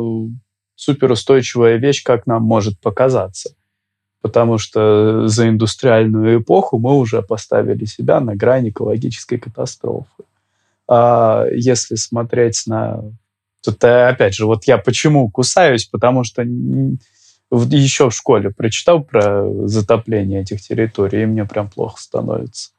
суперустойчивая 0.77 1.75
вещь, 1.75 2.03
как 2.03 2.25
нам 2.27 2.43
может 2.43 2.79
показаться. 2.79 3.49
Потому 4.21 4.57
что 4.57 5.27
за 5.27 5.49
индустриальную 5.49 6.41
эпоху 6.41 6.79
мы 6.79 6.95
уже 6.95 7.21
поставили 7.21 7.83
себя 7.85 8.21
на 8.21 8.35
грани 8.35 8.69
экологической 8.69 9.37
катастрофы. 9.37 10.23
А 10.87 11.45
если 11.51 11.95
смотреть 11.95 12.63
на... 12.67 13.01
Тут, 13.63 13.83
опять 13.83 14.35
же, 14.35 14.45
вот 14.45 14.63
я 14.65 14.77
почему 14.77 15.29
кусаюсь, 15.29 15.85
потому 15.85 16.23
что 16.23 16.43
еще 16.43 18.09
в 18.09 18.15
школе 18.15 18.51
прочитал 18.51 19.03
про 19.03 19.67
затопление 19.67 20.41
этих 20.41 20.61
территорий, 20.61 21.23
и 21.23 21.25
мне 21.25 21.45
прям 21.45 21.69
плохо 21.69 21.99
становится. 22.01 22.69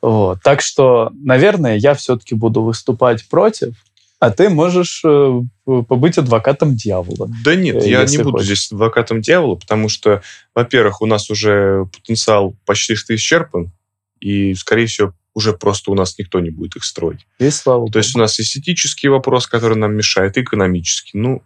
Вот. 0.00 0.40
Так 0.42 0.60
что, 0.60 1.10
наверное, 1.14 1.76
я 1.76 1.94
все-таки 1.94 2.34
буду 2.34 2.62
выступать 2.62 3.28
против, 3.28 3.74
а 4.18 4.30
ты 4.30 4.48
можешь 4.48 5.02
э, 5.04 5.40
побыть 5.64 6.18
адвокатом 6.18 6.74
дьявола. 6.74 7.28
Да 7.44 7.54
нет, 7.54 7.84
я 7.84 8.04
не 8.04 8.18
буду 8.18 8.42
здесь 8.42 8.70
адвокатом 8.72 9.20
дьявола, 9.20 9.56
потому 9.56 9.88
что, 9.88 10.22
во-первых, 10.54 11.02
у 11.02 11.06
нас 11.06 11.30
уже 11.30 11.86
потенциал 11.92 12.56
почти 12.64 12.94
что 12.94 13.14
исчерпан, 13.14 13.72
и, 14.20 14.54
скорее 14.54 14.86
всего, 14.86 15.12
уже 15.34 15.52
просто 15.52 15.90
у 15.90 15.94
нас 15.94 16.16
никто 16.18 16.40
не 16.40 16.50
будет 16.50 16.76
их 16.76 16.84
строить. 16.84 17.26
И 17.38 17.50
слава 17.50 17.90
То 17.90 17.98
есть 17.98 18.14
у 18.16 18.18
нас 18.18 18.38
эстетический 18.38 19.08
вопрос, 19.08 19.46
который 19.46 19.76
нам 19.76 19.94
мешает, 19.94 20.36
и 20.36 20.42
экономический. 20.42 21.18
Ну, 21.18 21.42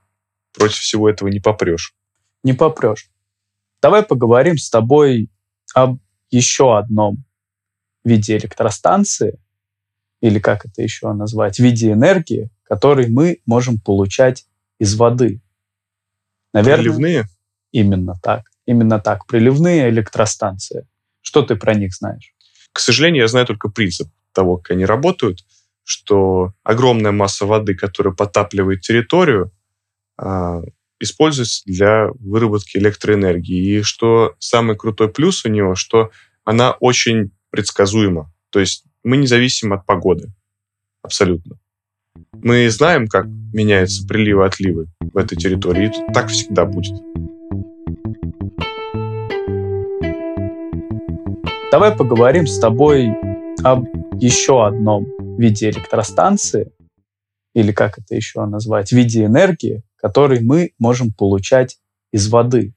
против 0.53 0.79
всего 0.79 1.09
этого 1.09 1.29
не 1.29 1.41
попрешь 1.41 1.95
не 2.43 2.53
попрешь. 2.53 3.11
Давай 3.81 4.03
поговорим 4.03 4.59
с 4.59 4.71
тобой 4.71 5.29
об 5.75 5.99
еще 6.31 6.79
одном 6.79 7.25
виде 8.05 8.37
электростанции, 8.37 9.39
или 10.21 10.39
как 10.39 10.65
это 10.65 10.83
еще 10.83 11.13
назвать, 11.13 11.59
виде 11.59 11.93
энергии, 11.93 12.51
который 12.69 13.09
мы 13.09 13.41
можем 13.47 13.79
получать 13.81 14.47
из 14.79 14.95
воды. 14.95 15.41
Наверное, 16.53 16.85
Приливные? 16.85 17.29
Именно 17.73 18.15
так. 18.23 18.43
Именно 18.67 19.01
так. 19.01 19.27
Приливные 19.27 19.89
электростанции. 19.89 20.87
Что 21.23 21.43
ты 21.43 21.57
про 21.57 21.75
них 21.75 21.95
знаешь? 21.95 22.35
К 22.73 22.81
сожалению, 22.81 23.23
я 23.23 23.29
знаю 23.29 23.47
только 23.47 23.69
принцип 23.71 24.09
того, 24.33 24.59
как 24.59 24.73
они 24.73 24.85
работают, 24.85 25.45
что 25.83 26.53
огромная 26.63 27.13
масса 27.13 27.47
воды, 27.47 27.75
которая 27.75 28.15
потапливает 28.15 28.83
территорию, 28.83 29.51
а, 30.19 30.61
используется 31.01 31.63
для 31.65 32.09
выработки 32.21 32.77
электроэнергии. 32.77 33.79
И 33.79 33.83
что 33.83 34.35
самый 34.39 34.77
крутой 34.77 35.09
плюс 35.09 35.45
у 35.45 35.49
него, 35.49 35.75
что 35.75 36.11
она 36.45 36.73
очень 36.73 37.31
предсказуема. 37.51 38.33
То 38.51 38.61
есть 38.61 38.85
мы 39.03 39.17
не 39.17 39.27
зависим 39.27 39.73
от 39.73 39.87
погоды. 39.87 40.33
Абсолютно. 41.03 41.59
Мы 42.33 42.69
знаем, 42.71 43.09
как 43.09 43.27
меняются 43.53 44.07
приливы 44.07 44.45
отливы 44.45 44.87
в 45.01 45.17
этой 45.17 45.37
территории, 45.37 45.87
и 45.89 46.13
так 46.13 46.29
всегда 46.29 46.67
будет. 46.67 46.95
Давай 51.73 51.95
поговорим 51.97 52.47
с 52.47 52.59
тобой 52.59 53.11
об 53.63 53.87
еще 54.21 54.67
одном 54.67 55.07
виде 55.39 55.71
электростанции, 55.71 56.73
или 57.55 57.73
как 57.73 57.99
это 57.99 58.15
еще 58.15 58.45
назвать, 58.47 58.93
виде 58.93 59.25
энергии, 59.25 59.83
который 59.97 60.41
мы 60.41 60.73
можем 60.79 61.13
получать 61.13 61.79
из 62.13 62.29
воды. 62.29 62.75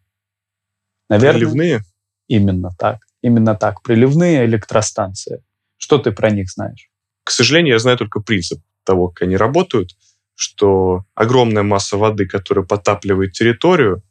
Наверное, 1.10 1.40
Приливные? 1.40 1.82
Именно 2.28 2.72
так. 2.78 3.00
Именно 3.22 3.56
так. 3.56 3.82
Приливные 3.84 4.46
электростанции. 4.46 5.44
Что 5.78 5.98
ты 5.98 6.12
про 6.12 6.30
них 6.30 6.50
знаешь? 6.50 6.90
К 7.24 7.32
сожалению, 7.32 7.74
я 7.74 7.80
знаю 7.80 7.98
только 7.98 8.22
принцип 8.22 8.62
того, 8.84 9.10
как 9.10 9.24
они 9.24 9.38
работают, 9.38 9.96
что 10.36 11.06
огромная 11.14 11.64
масса 11.64 11.98
воды, 11.98 12.26
которая 12.26 12.66
потапливает 12.66 13.34
территорию, 13.34 14.04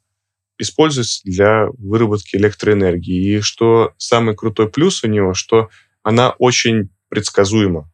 используется 0.58 1.22
для 1.24 1.66
выработки 1.78 2.36
электроэнергии. 2.36 3.36
И 3.36 3.40
что 3.40 3.94
самый 3.96 4.36
крутой 4.36 4.70
плюс 4.70 5.02
у 5.02 5.08
него, 5.08 5.34
что 5.34 5.70
она 6.02 6.30
очень 6.38 6.90
предсказуема. 7.08 7.90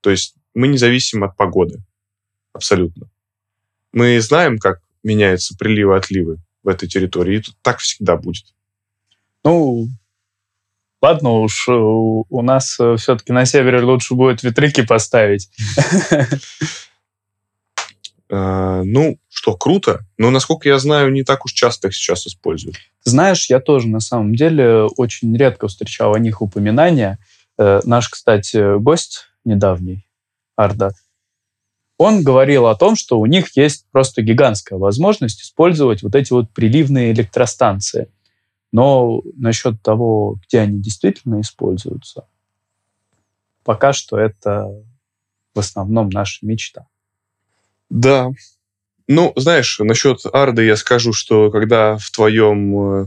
То 0.00 0.10
есть 0.10 0.34
мы 0.54 0.68
не 0.68 0.78
зависим 0.78 1.24
от 1.24 1.36
погоды. 1.36 1.82
Абсолютно. 2.52 3.10
Мы 3.92 4.20
знаем, 4.20 4.58
как 4.58 4.80
меняются 5.02 5.56
приливы 5.56 5.96
отливы 5.96 6.38
в 6.62 6.68
этой 6.68 6.88
территории, 6.88 7.38
и 7.38 7.42
так 7.62 7.78
всегда 7.78 8.16
будет. 8.16 8.44
Ну, 9.44 9.88
ладно 11.02 11.30
уж, 11.40 11.66
э, 11.68 11.72
у 11.72 12.42
нас 12.42 12.76
э, 12.80 12.96
все-таки 12.96 13.32
на 13.32 13.44
севере 13.44 13.82
лучше 13.82 14.14
будет 14.14 14.42
ветряки 14.42 14.82
поставить. 14.82 15.48
А, 18.30 18.82
ну, 18.84 19.18
что, 19.28 19.56
круто. 19.56 20.00
Но, 20.18 20.30
насколько 20.30 20.68
я 20.68 20.78
знаю, 20.78 21.12
не 21.12 21.24
так 21.24 21.44
уж 21.44 21.52
часто 21.52 21.88
их 21.88 21.94
сейчас 21.94 22.26
используют. 22.26 22.76
Знаешь, 23.04 23.48
я 23.50 23.60
тоже 23.60 23.88
на 23.88 24.00
самом 24.00 24.34
деле 24.34 24.84
очень 24.96 25.36
редко 25.36 25.68
встречал 25.68 26.14
о 26.14 26.18
них 26.18 26.42
упоминания. 26.42 27.18
Э, 27.58 27.80
наш, 27.84 28.08
кстати, 28.08 28.78
гость 28.78 29.26
недавний, 29.44 30.06
Арда, 30.56 30.92
он 32.00 32.22
говорил 32.22 32.66
о 32.66 32.74
том, 32.76 32.96
что 32.96 33.18
у 33.18 33.26
них 33.26 33.54
есть 33.58 33.84
просто 33.92 34.22
гигантская 34.22 34.78
возможность 34.78 35.42
использовать 35.42 36.02
вот 36.02 36.14
эти 36.14 36.32
вот 36.32 36.50
приливные 36.50 37.12
электростанции. 37.12 38.08
Но 38.72 39.22
насчет 39.36 39.82
того, 39.82 40.38
где 40.46 40.60
они 40.60 40.80
действительно 40.80 41.40
используются, 41.40 42.26
пока 43.64 43.92
что 43.92 44.18
это 44.18 44.68
в 45.54 45.58
основном 45.58 46.08
наша 46.08 46.44
мечта. 46.46 46.86
Да. 47.88 48.30
Ну, 49.08 49.32
знаешь, 49.34 49.78
насчет 49.80 50.20
Арды 50.32 50.64
я 50.64 50.76
скажу, 50.76 51.12
что 51.12 51.50
когда 51.50 51.96
в 51.96 52.10
твоем 52.12 53.02
э, 53.02 53.06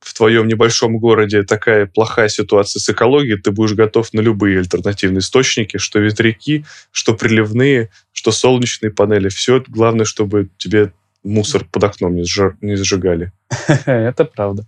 в 0.00 0.14
твоем 0.14 0.46
небольшом 0.46 0.98
городе 0.98 1.42
такая 1.42 1.86
плохая 1.86 2.28
ситуация 2.28 2.80
с 2.80 2.88
экологией, 2.88 3.40
ты 3.40 3.50
будешь 3.50 3.74
готов 3.74 4.12
на 4.12 4.20
любые 4.20 4.60
альтернативные 4.60 5.20
источники, 5.20 5.76
что 5.78 5.98
ветряки, 5.98 6.64
что 6.92 7.14
приливные, 7.14 7.90
что 8.12 8.30
солнечные 8.30 8.92
панели. 8.92 9.28
Все 9.28 9.62
главное, 9.66 10.04
чтобы 10.04 10.50
тебе 10.56 10.92
мусор 11.28 11.64
под 11.64 11.84
окном 11.84 12.16
не, 12.16 12.24
сжар, 12.24 12.56
не 12.60 12.76
сжигали. 12.76 13.32
Это 13.86 14.24
правда. 14.24 14.66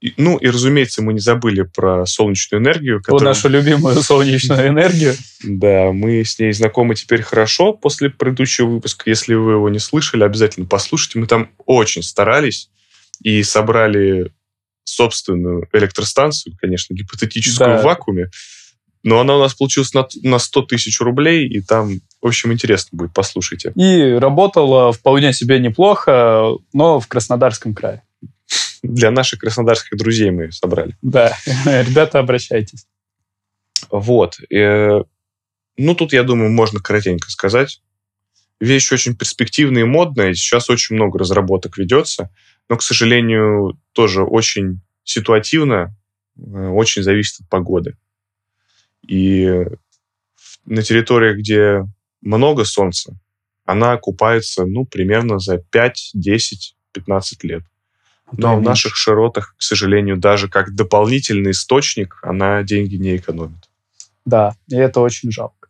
И, 0.00 0.12
ну, 0.18 0.36
и, 0.36 0.46
разумеется, 0.48 1.02
мы 1.02 1.14
не 1.14 1.20
забыли 1.20 1.62
про 1.62 2.04
солнечную 2.04 2.62
энергию. 2.62 3.00
Которую... 3.00 3.24
нашу 3.24 3.48
любимую 3.48 3.96
солнечную 4.02 4.68
энергию. 4.68 5.14
Да, 5.42 5.90
мы 5.92 6.22
с 6.22 6.38
ней 6.38 6.52
знакомы 6.52 6.94
теперь 6.94 7.22
хорошо 7.22 7.72
после 7.72 8.10
предыдущего 8.10 8.66
выпуска. 8.66 9.08
Если 9.08 9.34
вы 9.34 9.52
его 9.52 9.68
не 9.70 9.78
слышали, 9.78 10.22
обязательно 10.22 10.66
послушайте. 10.66 11.18
Мы 11.18 11.26
там 11.26 11.50
очень 11.64 12.02
старались 12.02 12.70
и 13.22 13.42
собрали 13.42 14.32
собственную 14.84 15.68
электростанцию, 15.72 16.54
конечно, 16.60 16.94
гипотетическую 16.94 17.70
да. 17.70 17.80
в 17.80 17.84
вакууме, 17.84 18.30
но 19.06 19.20
она 19.20 19.36
у 19.36 19.40
нас 19.40 19.54
получилась 19.54 19.94
на, 19.94 20.06
на 20.22 20.38
100 20.38 20.62
тысяч 20.62 21.00
рублей, 21.00 21.48
и 21.48 21.60
там, 21.60 22.00
в 22.20 22.26
общем, 22.26 22.52
интересно 22.52 22.90
будет, 22.92 23.14
послушайте. 23.14 23.72
И 23.74 24.12
работала 24.18 24.92
вполне 24.92 25.32
себе 25.32 25.58
неплохо, 25.58 26.56
но 26.72 27.00
в 27.00 27.06
Краснодарском 27.06 27.74
крае. 27.74 28.02
Для 28.82 29.10
наших 29.10 29.40
краснодарских 29.40 29.96
друзей 29.96 30.30
мы 30.30 30.52
собрали. 30.52 30.96
Да, 31.02 31.36
ребята, 31.64 32.18
обращайтесь. 32.18 32.86
Вот. 33.90 34.38
Э, 34.52 35.02
ну, 35.76 35.94
тут, 35.94 36.12
я 36.12 36.22
думаю, 36.22 36.50
можно 36.50 36.80
коротенько 36.80 37.30
сказать. 37.30 37.80
Вещь 38.60 38.92
очень 38.92 39.16
перспективная 39.16 39.82
и 39.82 39.86
модная. 39.86 40.34
Сейчас 40.34 40.70
очень 40.70 40.94
много 40.94 41.18
разработок 41.18 41.78
ведется 41.78 42.30
но, 42.68 42.76
к 42.76 42.82
сожалению, 42.82 43.78
тоже 43.92 44.22
очень 44.22 44.80
ситуативно, 45.04 45.94
э, 46.36 46.68
очень 46.68 47.02
зависит 47.02 47.40
от 47.40 47.48
погоды. 47.48 47.96
И 49.06 49.64
на 50.64 50.82
территориях, 50.82 51.38
где 51.38 51.84
много 52.22 52.64
солнца, 52.64 53.14
она 53.64 53.92
окупается, 53.92 54.64
ну, 54.64 54.84
примерно 54.84 55.38
за 55.38 55.58
5, 55.58 56.10
10, 56.14 56.76
15 56.92 57.44
лет. 57.44 57.62
Но 58.32 58.56
в 58.56 58.62
наших 58.62 58.96
широтах, 58.96 59.54
к 59.56 59.62
сожалению, 59.62 60.16
даже 60.16 60.48
как 60.48 60.74
дополнительный 60.74 61.52
источник, 61.52 62.18
она 62.22 62.64
деньги 62.64 62.96
не 62.96 63.16
экономит. 63.16 63.70
Да, 64.24 64.56
и 64.68 64.74
это 64.74 65.00
очень 65.00 65.30
жалко. 65.30 65.68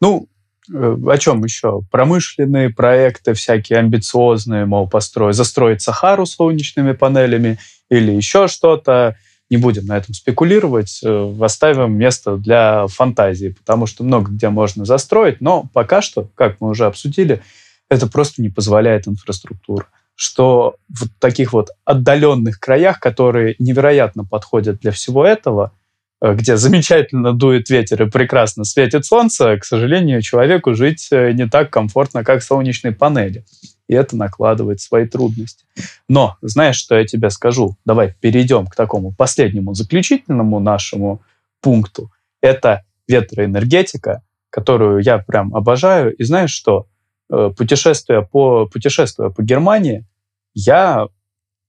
Ну, 0.00 0.28
Э, 0.72 0.96
о 1.06 1.18
чем 1.18 1.44
еще? 1.44 1.82
Промышленные 1.90 2.70
проекты 2.70 3.34
всякие 3.34 3.78
амбициозные, 3.78 4.66
мол, 4.66 4.88
построить, 4.88 5.36
застроить 5.36 5.82
Сахару 5.82 6.26
солнечными 6.26 6.92
панелями 6.92 7.58
или 7.88 8.12
еще 8.12 8.48
что-то. 8.48 9.16
Не 9.50 9.58
будем 9.58 9.86
на 9.86 9.96
этом 9.96 10.14
спекулировать, 10.14 11.00
э, 11.04 11.34
оставим 11.40 11.96
место 11.96 12.36
для 12.36 12.86
фантазии, 12.88 13.48
потому 13.48 13.86
что 13.86 14.04
много 14.04 14.30
где 14.32 14.48
можно 14.48 14.84
застроить, 14.84 15.40
но 15.40 15.68
пока 15.72 16.02
что, 16.02 16.28
как 16.34 16.60
мы 16.60 16.70
уже 16.70 16.86
обсудили, 16.86 17.42
это 17.88 18.06
просто 18.08 18.42
не 18.42 18.48
позволяет 18.48 19.08
инфраструктура 19.08 19.86
что 20.18 20.76
в 20.88 21.10
таких 21.18 21.52
вот 21.52 21.72
отдаленных 21.84 22.58
краях, 22.58 23.00
которые 23.00 23.54
невероятно 23.58 24.24
подходят 24.24 24.80
для 24.80 24.90
всего 24.90 25.26
этого, 25.26 25.72
Э, 26.20 26.34
где 26.34 26.56
замечательно 26.56 27.32
дует 27.32 27.68
ветер 27.68 28.02
и 28.02 28.10
прекрасно 28.10 28.64
светит 28.64 29.04
солнце, 29.04 29.58
к 29.58 29.64
сожалению, 29.64 30.22
человеку 30.22 30.74
жить 30.74 31.08
э, 31.10 31.32
не 31.32 31.46
так 31.46 31.70
комфортно, 31.70 32.24
как 32.24 32.42
солнечные 32.42 32.92
панели. 32.92 33.44
И 33.88 33.94
это 33.94 34.16
накладывает 34.16 34.80
свои 34.80 35.06
трудности. 35.06 35.64
Но 36.08 36.36
знаешь, 36.42 36.76
что 36.76 36.96
я 36.96 37.04
тебе 37.04 37.30
скажу? 37.30 37.76
Давай 37.84 38.14
перейдем 38.20 38.66
к 38.66 38.74
такому 38.74 39.12
последнему 39.12 39.74
заключительному 39.74 40.58
нашему 40.58 41.22
пункту. 41.60 42.10
Это 42.40 42.84
ветроэнергетика, 43.06 44.22
которую 44.50 45.02
я 45.02 45.18
прям 45.18 45.54
обожаю. 45.54 46.14
И 46.16 46.24
знаешь 46.24 46.50
что? 46.50 46.86
Э, 47.28 47.50
путешествуя 47.56 48.22
по, 48.22 48.66
путешествуя 48.66 49.30
по 49.30 49.42
Германии, 49.42 50.06
я 50.54 51.08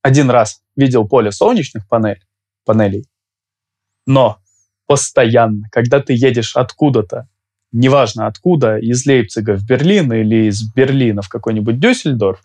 один 0.01 0.29
раз 0.29 0.61
видел 0.75 1.07
поле 1.07 1.31
солнечных 1.31 1.87
панель, 1.87 2.23
панелей, 2.63 3.07
но 4.05 4.39
постоянно, 4.85 5.67
когда 5.71 5.99
ты 5.99 6.13
едешь 6.13 6.55
откуда-то, 6.55 7.27
неважно 7.77 8.27
откуда, 8.27 8.77
из 8.77 9.05
Лейпцига 9.05 9.55
в 9.55 9.65
Берлин 9.65 10.11
или 10.11 10.47
из 10.47 10.63
Берлина 10.73 11.21
в 11.21 11.29
какой-нибудь 11.29 11.79
Дюссельдорф, 11.79 12.41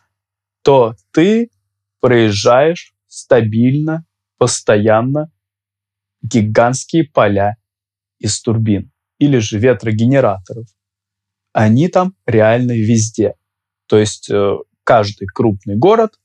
то 0.63 0.95
ты 1.11 1.51
проезжаешь 2.01 2.95
стабильно, 3.07 4.05
постоянно 4.39 5.31
гигантские 6.23 7.05
поля 7.05 7.57
из 8.19 8.41
турбин 8.41 8.93
или 9.19 9.39
же 9.39 9.59
ветрогенераторов. 9.59 10.67
Они 11.53 11.89
там 11.89 12.15
реально 12.27 12.73
везде. 12.73 13.35
То 13.87 13.99
есть 13.99 14.31
э, 14.31 14.57
каждый 14.85 15.27
крупный 15.27 15.77
город 15.77 16.19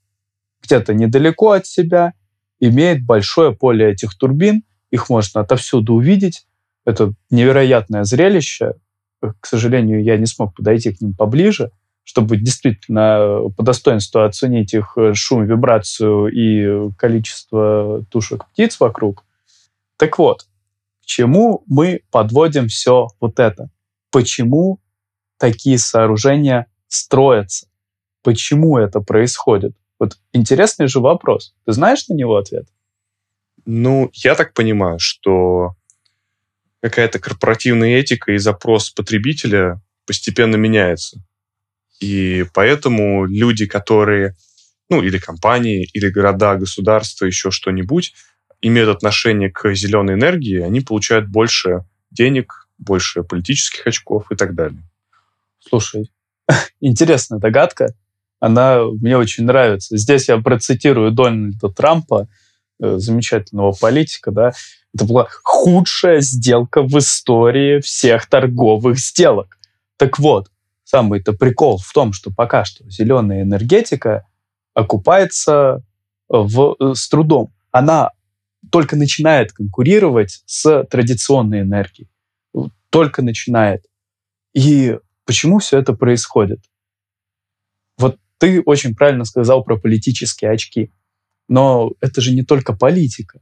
где-то 0.63 0.93
недалеко 0.93 1.51
от 1.51 1.65
себя 1.65 2.13
имеет 2.59 3.05
большое 3.05 3.55
поле 3.55 3.91
этих 3.91 4.17
турбин, 4.17 4.63
их 4.89 5.09
можно 5.09 5.41
отовсюду 5.41 5.93
увидеть. 5.93 6.47
Это 6.85 7.13
невероятное 7.29 8.03
зрелище. 8.03 8.73
К 9.21 9.45
сожалению, 9.45 10.03
я 10.03 10.17
не 10.17 10.25
смог 10.25 10.55
подойти 10.55 10.93
к 10.93 11.01
ним 11.01 11.13
поближе, 11.13 11.71
чтобы 12.03 12.37
действительно 12.37 13.49
по 13.57 13.63
достоинству 13.63 14.21
оценить 14.21 14.73
их 14.73 14.97
шум, 15.13 15.45
вибрацию 15.45 16.27
и 16.27 16.91
количество 16.97 18.05
тушек 18.09 18.45
птиц 18.49 18.79
вокруг. 18.79 19.25
Так 19.97 20.17
вот, 20.19 20.43
к 21.01 21.05
чему 21.05 21.63
мы 21.65 22.01
подводим 22.11 22.67
все 22.67 23.07
вот 23.19 23.39
это? 23.39 23.69
Почему 24.11 24.79
такие 25.37 25.77
сооружения 25.77 26.67
строятся? 26.87 27.67
Почему 28.23 28.77
это 28.77 29.01
происходит? 29.01 29.75
Вот 29.99 30.17
интересный 30.31 30.87
же 30.87 30.99
вопрос. 30.99 31.55
Ты 31.65 31.71
знаешь 31.71 32.07
на 32.07 32.13
него 32.13 32.37
ответ? 32.37 32.67
Ну, 33.65 34.09
я 34.13 34.35
так 34.35 34.53
понимаю, 34.53 34.99
что 34.99 35.75
какая-то 36.81 37.19
корпоративная 37.19 37.97
этика 37.97 38.31
и 38.31 38.37
запрос 38.37 38.89
потребителя 38.91 39.81
постепенно 40.05 40.55
меняется. 40.55 41.21
И 41.99 42.45
поэтому 42.53 43.25
люди, 43.25 43.65
которые, 43.65 44.35
ну, 44.89 45.01
или 45.01 45.17
компании, 45.17 45.89
или 45.93 46.09
города, 46.09 46.55
государства, 46.55 47.25
еще 47.25 47.51
что-нибудь, 47.51 48.13
имеют 48.61 48.89
отношение 48.89 49.51
к 49.51 49.73
зеленой 49.73 50.15
энергии, 50.15 50.61
они 50.61 50.81
получают 50.81 51.27
больше 51.27 51.85
денег, 52.11 52.67
больше 52.77 53.23
политических 53.23 53.87
очков 53.87 54.31
и 54.31 54.35
так 54.35 54.55
далее. 54.55 54.81
Слушай, 55.59 56.11
интересная 56.79 57.39
догадка. 57.39 57.93
Она 58.39 58.83
мне 58.83 59.17
очень 59.17 59.45
нравится. 59.45 59.97
Здесь 59.97 60.29
я 60.29 60.37
процитирую 60.37 61.11
Дональда 61.11 61.69
Трампа, 61.69 62.27
э, 62.79 62.97
замечательного 62.97 63.71
политика, 63.71 64.31
да, 64.31 64.53
это 64.93 65.05
была 65.05 65.27
худшая 65.43 66.21
сделка 66.21 66.81
в 66.81 66.97
истории 66.97 67.79
всех 67.81 68.27
торговых 68.27 68.97
сделок. 68.97 69.57
Так 69.97 70.19
вот, 70.19 70.49
самый-то 70.83 71.33
прикол 71.33 71.77
в 71.77 71.91
том, 71.93 72.13
что 72.13 72.31
пока 72.31 72.65
что 72.65 72.89
зеленая 72.89 73.43
энергетика 73.43 74.25
окупается 74.73 75.83
в, 76.29 76.75
э, 76.79 76.93
с 76.93 77.09
трудом. 77.09 77.53
Она 77.71 78.11
только 78.71 78.95
начинает 78.95 79.53
конкурировать 79.53 80.43
с 80.45 80.83
традиционной 80.85 81.61
энергией. 81.61 82.09
Только 82.89 83.21
начинает. 83.21 83.85
И 84.53 84.97
почему 85.25 85.59
все 85.59 85.79
это 85.79 85.93
происходит? 85.93 86.59
Вот 87.97 88.17
ты 88.37 88.61
очень 88.61 88.95
правильно 88.95 89.25
сказал 89.25 89.63
про 89.63 89.77
политические 89.77 90.51
очки. 90.51 90.91
Но 91.47 91.93
это 92.01 92.21
же 92.21 92.33
не 92.33 92.43
только 92.43 92.73
политика. 92.73 93.41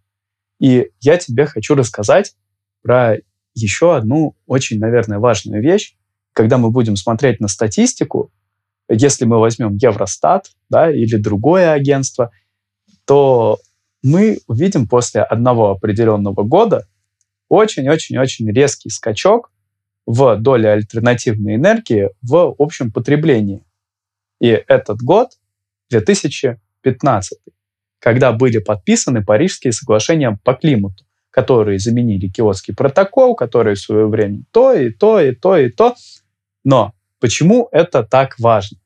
И 0.59 0.91
я 1.01 1.17
тебе 1.17 1.45
хочу 1.45 1.75
рассказать 1.75 2.35
про 2.81 3.17
еще 3.53 3.95
одну 3.95 4.35
очень, 4.45 4.79
наверное, 4.79 5.19
важную 5.19 5.61
вещь. 5.61 5.95
Когда 6.33 6.57
мы 6.57 6.71
будем 6.71 6.95
смотреть 6.95 7.39
на 7.39 7.47
статистику, 7.47 8.31
если 8.89 9.25
мы 9.25 9.39
возьмем 9.39 9.75
Евростат 9.75 10.51
да, 10.69 10.91
или 10.91 11.15
другое 11.15 11.71
агентство, 11.71 12.31
то 13.05 13.59
мы 14.03 14.39
увидим 14.47 14.87
после 14.87 15.21
одного 15.21 15.71
определенного 15.71 16.43
года 16.43 16.87
очень-очень-очень 17.49 18.51
резкий 18.51 18.89
скачок 18.89 19.51
в 20.05 20.35
доле 20.37 20.69
альтернативной 20.69 21.55
энергии 21.55 22.09
в 22.21 22.55
общем 22.59 22.91
потреблении. 22.91 23.63
И 24.39 24.47
этот 24.49 25.01
год 25.01 25.29
2015 25.89 27.39
когда 28.05 28.31
были 28.33 28.59
подписаны 28.59 29.25
Парижские 29.25 29.73
соглашения 29.73 30.37
по 30.43 30.53
климату, 30.53 31.07
которые 31.31 31.79
заменили 31.79 32.27
Киотский 32.27 32.75
протокол, 32.75 33.35
который 33.35 33.73
в 33.73 33.79
свое 33.79 34.05
время 34.05 34.43
то 34.51 34.73
и 34.73 34.91
то, 34.91 35.19
и 35.19 35.33
то, 35.33 35.57
и 35.57 35.71
то. 35.71 35.95
Но 36.63 36.93
почему 37.19 37.67
это 37.71 38.03
так 38.03 38.37
важно? 38.37 38.77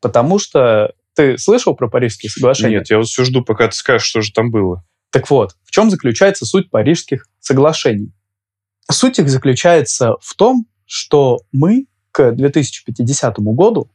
Потому 0.00 0.38
что 0.38 0.94
ты 1.14 1.36
слышал 1.36 1.74
про 1.74 1.90
Парижские 1.90 2.30
соглашения? 2.30 2.76
Нет, 2.76 2.90
я 2.90 2.98
вот 2.98 3.08
все 3.08 3.24
жду, 3.24 3.42
пока 3.42 3.66
ты 3.66 3.74
скажешь, 3.74 4.06
что 4.06 4.20
же 4.20 4.32
там 4.32 4.52
было. 4.52 4.84
Так 5.10 5.28
вот, 5.28 5.56
в 5.64 5.72
чем 5.72 5.90
заключается 5.90 6.46
суть 6.46 6.70
Парижских 6.70 7.26
соглашений? 7.40 8.12
Суть 8.88 9.18
их 9.18 9.28
заключается 9.28 10.14
в 10.20 10.36
том, 10.36 10.68
что 10.86 11.40
мы 11.50 11.86
к 12.12 12.30
2050 12.30 13.40
году 13.40 13.90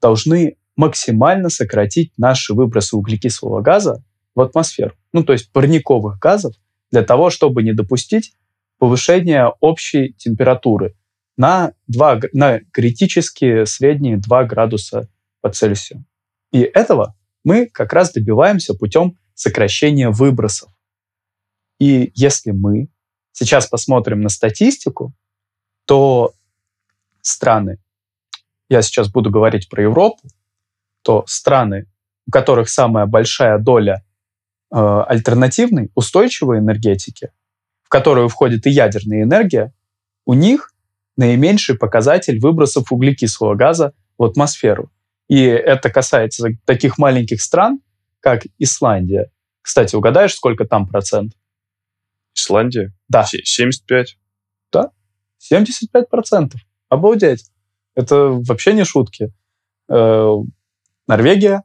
должны 0.00 0.56
максимально 0.78 1.50
сократить 1.50 2.12
наши 2.16 2.54
выбросы 2.54 2.96
углекислого 2.96 3.60
газа 3.60 4.02
в 4.34 4.40
атмосферу, 4.40 4.94
ну 5.12 5.24
то 5.24 5.32
есть 5.34 5.52
парниковых 5.52 6.18
газов, 6.18 6.54
для 6.90 7.02
того, 7.02 7.28
чтобы 7.28 7.62
не 7.62 7.74
допустить 7.74 8.32
повышения 8.78 9.52
общей 9.60 10.14
температуры 10.14 10.94
на, 11.36 11.72
2, 11.88 12.20
на 12.32 12.60
критические 12.72 13.66
средние 13.66 14.18
2 14.18 14.44
градуса 14.44 15.08
по 15.40 15.50
Цельсию. 15.50 16.04
И 16.52 16.60
этого 16.60 17.16
мы 17.44 17.66
как 17.66 17.92
раз 17.92 18.12
добиваемся 18.12 18.74
путем 18.74 19.18
сокращения 19.34 20.10
выбросов. 20.10 20.70
И 21.80 22.12
если 22.14 22.52
мы 22.52 22.88
сейчас 23.32 23.66
посмотрим 23.66 24.20
на 24.20 24.28
статистику, 24.28 25.12
то 25.86 26.32
страны, 27.20 27.78
я 28.68 28.82
сейчас 28.82 29.10
буду 29.10 29.30
говорить 29.30 29.68
про 29.68 29.82
Европу, 29.82 30.20
то 31.02 31.24
страны, 31.26 31.86
у 32.26 32.30
которых 32.30 32.68
самая 32.68 33.06
большая 33.06 33.58
доля 33.58 34.04
э, 34.70 34.76
альтернативной, 34.76 35.90
устойчивой 35.94 36.58
энергетики, 36.58 37.30
в 37.82 37.88
которую 37.88 38.28
входит 38.28 38.66
и 38.66 38.70
ядерная 38.70 39.22
энергия, 39.22 39.72
у 40.26 40.34
них 40.34 40.72
наименьший 41.16 41.76
показатель 41.76 42.38
выбросов 42.38 42.92
углекислого 42.92 43.54
газа 43.54 43.92
в 44.18 44.24
атмосферу. 44.24 44.90
И 45.28 45.42
это 45.42 45.90
касается 45.90 46.48
таких 46.64 46.98
маленьких 46.98 47.42
стран, 47.42 47.80
как 48.20 48.44
Исландия. 48.58 49.30
Кстати, 49.62 49.96
угадаешь, 49.96 50.34
сколько 50.34 50.64
там 50.64 50.86
процент? 50.86 51.32
Исландия? 52.34 52.92
Да. 53.08 53.24
75? 53.24 54.18
Да, 54.72 54.90
75 55.38 56.08
процентов. 56.08 56.60
Обалдеть. 56.88 57.50
Это 57.94 58.28
вообще 58.28 58.72
не 58.72 58.84
шутки. 58.84 59.32
Э, 61.08 61.12
Норвегия? 61.12 61.62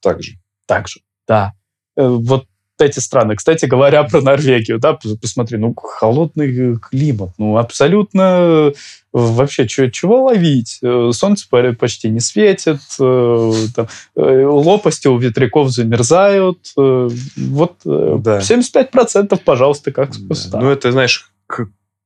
Также. 0.00 0.32
Также, 0.66 1.00
да. 1.26 1.52
Э, 1.96 2.06
вот 2.06 2.46
эти 2.78 2.98
страны. 2.98 3.36
Кстати 3.36 3.66
говоря, 3.66 4.02
про 4.02 4.22
Норвегию, 4.22 4.80
да, 4.80 4.98
посмотри, 5.20 5.56
ну, 5.56 5.72
холодный 5.74 6.78
климат, 6.78 7.30
ну, 7.38 7.56
абсолютно 7.56 8.22
э, 8.22 8.72
вообще, 9.12 9.68
чего, 9.68 9.88
чего 9.88 10.24
ловить? 10.24 10.78
Э, 10.82 11.10
солнце 11.12 11.46
почти 11.78 12.08
не 12.08 12.18
светит, 12.18 12.80
там, 12.98 13.86
лопасти 14.16 15.06
у 15.06 15.16
ветряков 15.16 15.70
замерзают, 15.70 16.72
вот 16.74 17.76
да. 17.84 18.38
75% 18.38 19.40
пожалуйста, 19.44 19.92
как 19.92 20.10
да. 20.50 20.60
Ну, 20.60 20.70
это, 20.70 20.90
знаешь, 20.90 21.30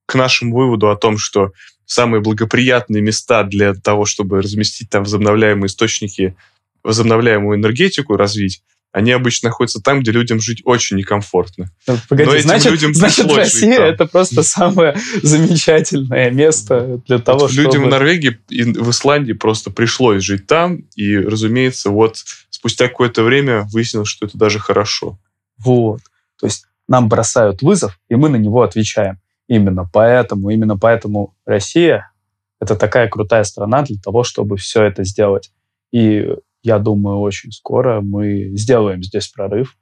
к, 0.07 0.15
нашему 0.15 0.57
выводу 0.57 0.91
о 0.91 0.97
том, 0.97 1.19
что 1.19 1.53
самые 1.85 2.21
благоприятные 2.21 3.03
места 3.03 3.45
для 3.45 3.75
того, 3.75 4.05
чтобы 4.05 4.41
разместить 4.41 4.91
там 4.91 5.05
возобновляемые 5.05 5.67
источники, 5.67 6.37
возобновляемую 6.83 7.59
энергетику 7.59 8.17
развить, 8.17 8.63
они 8.97 9.13
обычно 9.13 9.51
находятся 9.51 9.83
там, 9.83 10.01
где 10.01 10.11
людям 10.11 10.41
жить 10.41 10.63
очень 10.65 10.97
некомфортно. 10.97 11.71
Ну, 11.87 11.99
погоди, 12.09 12.31
Но 12.31 12.39
значит, 12.39 12.73
людям 12.73 12.95
значит 12.95 13.31
Россия 13.31 13.81
это 13.81 14.07
просто 14.07 14.43
самое 14.43 14.97
замечательное 15.23 16.31
место 16.31 17.03
для 17.07 17.19
того, 17.19 17.41
вот 17.41 17.53
чтобы... 17.53 17.65
Людям 17.67 17.85
в 17.85 17.89
Норвегии 17.89 18.39
и 18.49 18.63
в 18.63 18.91
Исландии 18.91 19.35
просто 19.35 19.71
пришлось 19.71 20.23
жить 20.23 20.47
там, 20.47 20.85
и, 20.95 21.15
разумеется, 21.19 21.91
вот 21.91 22.25
спустя 22.49 22.89
какое-то 22.89 23.23
время 23.23 23.69
выяснилось, 23.71 24.09
что 24.09 24.25
это 24.25 24.39
даже 24.39 24.59
хорошо. 24.61 25.19
Вот. 25.59 26.01
То 26.41 26.47
есть 26.47 26.65
нам 26.89 27.11
бросают 27.11 27.61
вызов, 27.61 27.99
и 28.09 28.15
мы 28.15 28.31
на 28.31 28.37
него 28.37 28.63
отвечаем. 28.63 29.19
Именно 29.49 29.89
поэтому, 29.91 30.51
именно 30.51 30.77
поэтому 30.77 31.37
Россия— 31.45 32.13
это 32.61 32.77
такая 32.77 33.09
крутая 33.09 33.45
страна 33.45 33.83
для 33.83 33.97
того, 34.03 34.25
чтобы 34.25 34.57
все 34.57 34.83
это 34.85 35.05
сделать. 35.05 35.53
И 35.93 36.27
я 36.63 36.79
думаю, 36.79 37.21
очень 37.21 37.53
скоро 37.53 38.01
мы 38.01 38.51
сделаем 38.57 39.03
здесь 39.03 39.29
прорыв, 39.29 39.77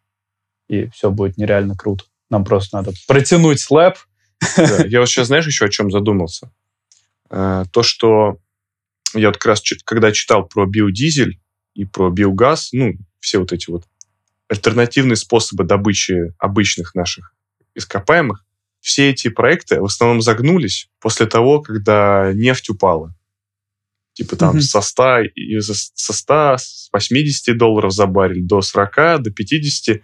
и 0.68 0.88
все 0.88 1.11
будет 1.11 1.38
нереально 1.38 1.77
круто. 1.77 2.05
Нам 2.31 2.44
просто 2.44 2.77
надо 2.77 2.92
протянуть 3.07 3.61
слэп. 3.61 3.94
Да, 4.57 4.85
я 4.85 5.00
вот 5.00 5.09
сейчас, 5.09 5.29
знаешь, 5.29 5.46
еще 5.46 5.64
о 5.64 5.70
чем 5.70 5.90
задумался? 5.90 6.53
Э, 7.31 7.64
то, 7.72 7.83
что 7.83 8.37
я 9.14 9.29
вот 9.29 9.38
как 9.38 9.46
раз, 9.46 9.62
когда 9.85 10.12
читал 10.12 10.46
про 10.46 10.66
биодизель 10.66 11.40
и 11.74 11.85
про 11.85 12.11
биогаз, 12.11 12.70
ну, 12.72 12.94
все 13.20 13.38
вот 13.38 13.53
эти 13.53 13.70
вот 13.70 13.85
альтернативные 14.48 15.16
способы 15.16 15.64
добычи 15.64 16.35
обычных 16.38 16.94
наших 16.94 17.35
ископаемых, 17.74 18.43
все 18.85 19.09
эти 19.09 19.29
проекты 19.29 19.81
в 19.81 19.87
основном 19.87 20.20
загнулись 20.20 20.90
после 21.01 21.25
того, 21.25 21.62
когда 21.62 22.33
нефть 22.35 22.68
упала. 22.68 23.14
Типа 24.12 24.37
там 24.37 24.57
mm-hmm. 24.57 24.61
со 24.61 24.83
100, 24.83 25.23
со 25.94 26.12
100, 26.12 26.57
с 26.59 26.90
80 26.92 27.57
долларов 27.57 27.92
за 27.92 28.05
баррель 28.07 28.44
до 28.44 28.61
40, 28.61 29.23
до 29.23 29.31
50. 29.31 30.03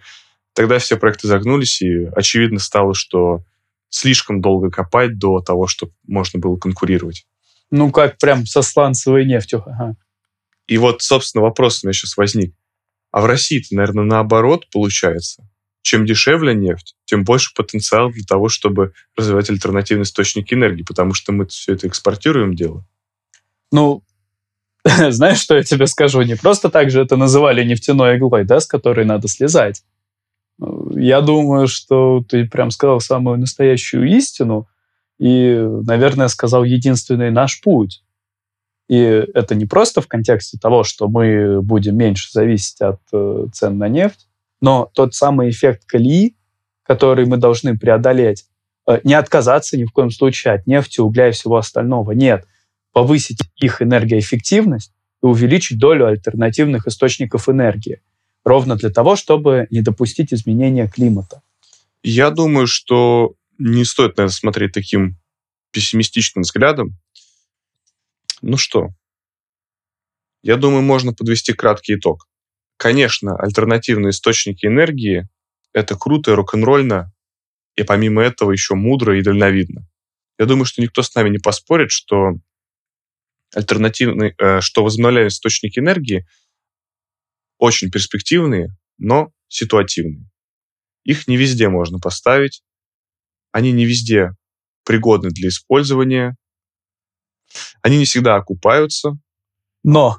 Тогда 0.53 0.79
все 0.79 0.97
проекты 0.97 1.27
загнулись, 1.27 1.79
и 1.83 2.05
очевидно 2.15 2.57
стало, 2.57 2.95
что 2.95 3.45
слишком 3.89 4.41
долго 4.41 4.71
копать 4.71 5.19
до 5.19 5.41
того, 5.41 5.67
чтобы 5.67 5.93
можно 6.07 6.39
было 6.39 6.57
конкурировать. 6.57 7.27
Ну, 7.69 7.91
как 7.91 8.17
прям 8.17 8.47
со 8.47 8.63
сланцевой 8.63 9.25
нефтью. 9.25 9.63
Ага. 9.63 9.95
И 10.65 10.79
вот, 10.79 11.03
собственно, 11.03 11.43
вопрос 11.43 11.83
у 11.83 11.87
меня 11.87 11.93
сейчас 11.93 12.17
возник. 12.17 12.55
А 13.11 13.21
в 13.21 13.27
России-то, 13.27 13.75
наверное, 13.75 14.05
наоборот 14.05 14.65
получается. 14.71 15.47
Чем 15.81 16.05
дешевле 16.05 16.53
нефть, 16.53 16.95
тем 17.05 17.23
больше 17.23 17.53
потенциал 17.55 18.11
для 18.11 18.23
того, 18.23 18.49
чтобы 18.49 18.93
развивать 19.15 19.49
альтернативные 19.49 20.03
источники 20.03 20.53
энергии, 20.53 20.83
потому 20.83 21.13
что 21.13 21.31
мы 21.31 21.47
все 21.47 21.73
это 21.73 21.87
экспортируем 21.87 22.55
дело. 22.55 22.85
Ну, 23.71 24.03
знаешь, 25.09 25.39
что 25.39 25.55
я 25.55 25.63
тебе 25.63 25.87
скажу? 25.87 26.21
Не 26.21 26.35
просто 26.35 26.69
так 26.69 26.91
же 26.91 27.01
это 27.01 27.15
называли 27.15 27.63
нефтяной 27.63 28.17
иглой, 28.17 28.45
да, 28.45 28.59
с 28.59 28.67
которой 28.67 29.05
надо 29.05 29.27
слезать. 29.27 29.83
Я 30.95 31.21
думаю, 31.21 31.67
что 31.67 32.23
ты 32.27 32.45
прям 32.45 32.69
сказал 32.69 32.99
самую 32.99 33.39
настоящую 33.39 34.07
истину 34.15 34.67
и, 35.17 35.55
наверное, 35.85 36.27
сказал 36.27 36.63
единственный 36.63 37.31
наш 37.31 37.61
путь. 37.61 38.03
И 38.87 38.97
это 38.97 39.55
не 39.55 39.65
просто 39.65 40.01
в 40.01 40.07
контексте 40.07 40.57
того, 40.59 40.83
что 40.83 41.07
мы 41.07 41.61
будем 41.61 41.95
меньше 41.95 42.29
зависеть 42.31 42.81
от 42.81 42.99
э, 43.13 43.45
цен 43.53 43.77
на 43.77 43.87
нефть, 43.87 44.27
но 44.61 44.89
тот 44.93 45.13
самый 45.13 45.49
эффект 45.49 45.85
колеи, 45.85 46.35
который 46.83 47.25
мы 47.25 47.37
должны 47.37 47.77
преодолеть, 47.77 48.45
э, 48.87 48.99
не 49.03 49.13
отказаться 49.13 49.77
ни 49.77 49.85
в 49.85 49.91
коем 49.91 50.11
случае 50.11 50.53
от 50.53 50.67
нефти, 50.67 50.99
угля 50.99 51.29
и 51.29 51.31
всего 51.31 51.57
остального. 51.57 52.11
Нет, 52.11 52.45
повысить 52.93 53.39
их 53.55 53.81
энергоэффективность 53.81 54.93
и 55.21 55.25
увеличить 55.25 55.79
долю 55.79 56.07
альтернативных 56.07 56.87
источников 56.87 57.49
энергии. 57.49 58.01
Ровно 58.43 58.75
для 58.75 58.89
того, 58.89 59.15
чтобы 59.15 59.67
не 59.69 59.81
допустить 59.81 60.33
изменения 60.33 60.87
климата. 60.87 61.41
Я 62.03 62.31
думаю, 62.31 62.65
что 62.67 63.35
не 63.59 63.85
стоит 63.85 64.17
на 64.17 64.23
это 64.23 64.33
смотреть 64.33 64.73
таким 64.73 65.17
пессимистичным 65.71 66.41
взглядом. 66.41 66.97
Ну 68.41 68.57
что, 68.57 68.89
я 70.43 70.57
думаю, 70.57 70.81
можно 70.81 71.13
подвести 71.13 71.53
краткий 71.53 71.95
итог. 71.95 72.27
Конечно, 72.81 73.35
альтернативные 73.35 74.09
источники 74.09 74.65
энергии— 74.65 75.29
это 75.71 75.95
круто 75.95 76.31
и 76.31 76.33
рок-н-ролльно, 76.33 77.13
и 77.75 77.83
помимо 77.83 78.23
этого 78.23 78.51
еще 78.51 78.73
мудро 78.73 79.19
и 79.19 79.21
дальновидно. 79.21 79.87
Я 80.39 80.47
думаю, 80.47 80.65
что 80.65 80.81
никто 80.81 81.03
с 81.03 81.13
нами 81.13 81.29
не 81.29 81.37
поспорит, 81.37 81.91
что 81.91 82.31
альтернативные, 83.53 84.33
э, 84.35 84.61
что 84.61 84.83
возобновляемые 84.83 85.27
источники 85.27 85.77
энергии 85.77 86.25
очень 87.59 87.91
перспективные, 87.91 88.75
но 88.97 89.31
ситуативные. 89.47 90.27
Их 91.03 91.27
не 91.27 91.37
везде 91.37 91.69
можно 91.69 91.99
поставить, 91.99 92.63
они 93.51 93.71
не 93.73 93.85
везде 93.85 94.31
пригодны 94.85 95.29
для 95.29 95.49
использования, 95.49 96.35
они 97.83 97.99
не 97.99 98.05
всегда 98.05 98.37
окупаются. 98.37 99.11
Но 99.83 100.17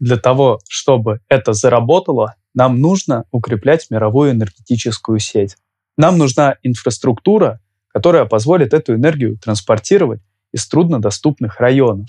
для 0.00 0.16
того, 0.16 0.58
чтобы 0.68 1.20
это 1.28 1.52
заработало, 1.52 2.34
нам 2.54 2.80
нужно 2.80 3.24
укреплять 3.30 3.86
мировую 3.90 4.32
энергетическую 4.32 5.18
сеть. 5.18 5.56
Нам 5.96 6.18
нужна 6.18 6.56
инфраструктура, 6.62 7.60
которая 7.88 8.24
позволит 8.24 8.74
эту 8.74 8.94
энергию 8.94 9.38
транспортировать 9.38 10.20
из 10.52 10.66
труднодоступных 10.66 11.60
районов. 11.60 12.08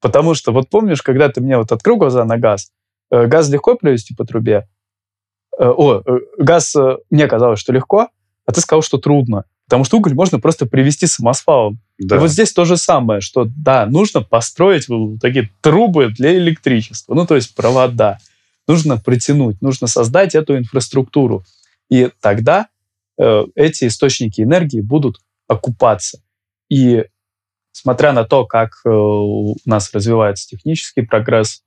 Потому 0.00 0.34
что, 0.34 0.52
вот 0.52 0.68
помнишь, 0.68 1.02
когда 1.02 1.28
ты 1.28 1.40
мне 1.40 1.56
вот 1.56 1.72
открыл 1.72 1.96
глаза 1.96 2.24
на 2.24 2.38
газ, 2.38 2.70
э, 3.10 3.26
газ 3.26 3.48
легко 3.48 3.76
привезти 3.76 4.14
по 4.14 4.24
трубе? 4.24 4.68
Э, 5.58 5.68
о, 5.68 6.02
э, 6.04 6.18
газ 6.38 6.76
мне 7.10 7.26
казалось, 7.26 7.58
что 7.58 7.72
легко, 7.72 8.08
а 8.44 8.52
ты 8.52 8.60
сказал, 8.60 8.82
что 8.82 8.98
трудно. 8.98 9.44
Потому 9.66 9.84
что 9.84 9.98
уголь 9.98 10.14
можно 10.14 10.38
просто 10.38 10.66
привезти 10.66 11.06
самосвалом. 11.06 11.80
Да. 11.98 12.16
И 12.16 12.18
вот 12.18 12.30
здесь 12.30 12.52
то 12.52 12.64
же 12.64 12.76
самое, 12.76 13.20
что 13.20 13.46
да, 13.56 13.86
нужно 13.86 14.22
построить 14.22 14.86
такие 15.20 15.50
трубы 15.60 16.08
для 16.10 16.36
электричества, 16.36 17.14
ну 17.14 17.26
то 17.26 17.34
есть 17.34 17.54
провода. 17.54 18.18
Нужно 18.68 18.96
протянуть, 18.96 19.62
нужно 19.62 19.86
создать 19.86 20.34
эту 20.34 20.56
инфраструктуру. 20.56 21.44
И 21.88 22.10
тогда 22.20 22.68
э, 23.18 23.44
эти 23.54 23.86
источники 23.86 24.40
энергии 24.40 24.80
будут 24.80 25.20
окупаться. 25.46 26.20
И 26.68 27.04
смотря 27.70 28.12
на 28.12 28.24
то, 28.24 28.44
как 28.44 28.80
э, 28.84 28.88
у 28.88 29.54
нас 29.64 29.92
развивается 29.92 30.48
технический 30.48 31.02
прогресс, 31.02 31.62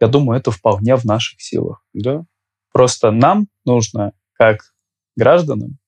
я 0.00 0.08
думаю, 0.08 0.38
это 0.38 0.50
вполне 0.50 0.96
в 0.96 1.04
наших 1.04 1.40
силах. 1.40 1.82
Да. 1.94 2.24
Просто 2.72 3.10
нам 3.10 3.46
нужно, 3.64 4.12
как 4.34 4.74
гражданам, 5.16 5.78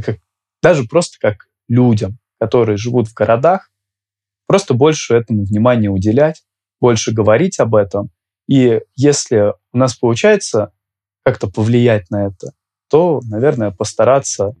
как 0.00 0.18
даже 0.62 0.84
просто 0.84 1.18
как 1.20 1.48
людям, 1.68 2.18
которые 2.38 2.76
живут 2.76 3.08
в 3.08 3.14
городах, 3.14 3.70
просто 4.46 4.74
больше 4.74 5.14
этому 5.14 5.44
внимания 5.44 5.88
уделять, 5.88 6.42
больше 6.80 7.12
говорить 7.12 7.58
об 7.60 7.74
этом. 7.74 8.10
И 8.48 8.80
если 8.94 9.54
у 9.72 9.78
нас 9.78 9.94
получается 9.96 10.72
как-то 11.24 11.48
повлиять 11.48 12.10
на 12.10 12.26
это, 12.26 12.52
то, 12.90 13.20
наверное, 13.24 13.70
постараться 13.70 14.54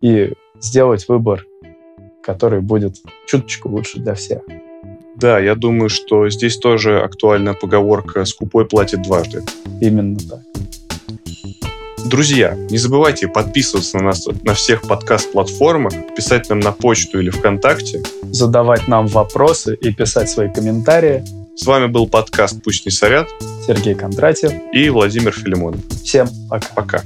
и 0.00 0.32
сделать 0.60 1.08
выбор, 1.08 1.44
который 2.22 2.60
будет 2.60 2.96
чуточку 3.26 3.68
лучше 3.68 3.98
для 3.98 4.14
всех. 4.14 4.42
Да, 5.16 5.38
я 5.38 5.54
думаю, 5.54 5.90
что 5.90 6.28
здесь 6.30 6.56
тоже 6.56 7.00
актуальна 7.00 7.54
поговорка 7.54 8.24
«скупой 8.24 8.66
платит 8.66 9.02
дважды». 9.02 9.42
Именно 9.80 10.18
так. 10.18 10.40
Друзья, 12.04 12.54
не 12.68 12.78
забывайте 12.78 13.28
подписываться 13.28 13.98
на 13.98 14.04
нас 14.04 14.26
на 14.42 14.54
всех 14.54 14.82
подкаст-платформах, 14.82 15.92
писать 16.16 16.48
нам 16.50 16.60
на 16.60 16.72
почту 16.72 17.20
или 17.20 17.30
ВКонтакте. 17.30 18.02
Задавать 18.30 18.88
нам 18.88 19.06
вопросы 19.06 19.74
и 19.76 19.92
писать 19.92 20.28
свои 20.28 20.52
комментарии. 20.52 21.24
С 21.54 21.66
вами 21.66 21.86
был 21.86 22.08
подкаст 22.08 22.62
«Пусть 22.64 22.86
не 22.86 22.92
сорят». 22.92 23.28
Сергей 23.66 23.94
Кондратьев. 23.94 24.52
И 24.72 24.88
Владимир 24.90 25.32
Филимонов. 25.32 25.80
Всем 26.02 26.28
пока. 26.48 26.68
Пока. 26.74 27.02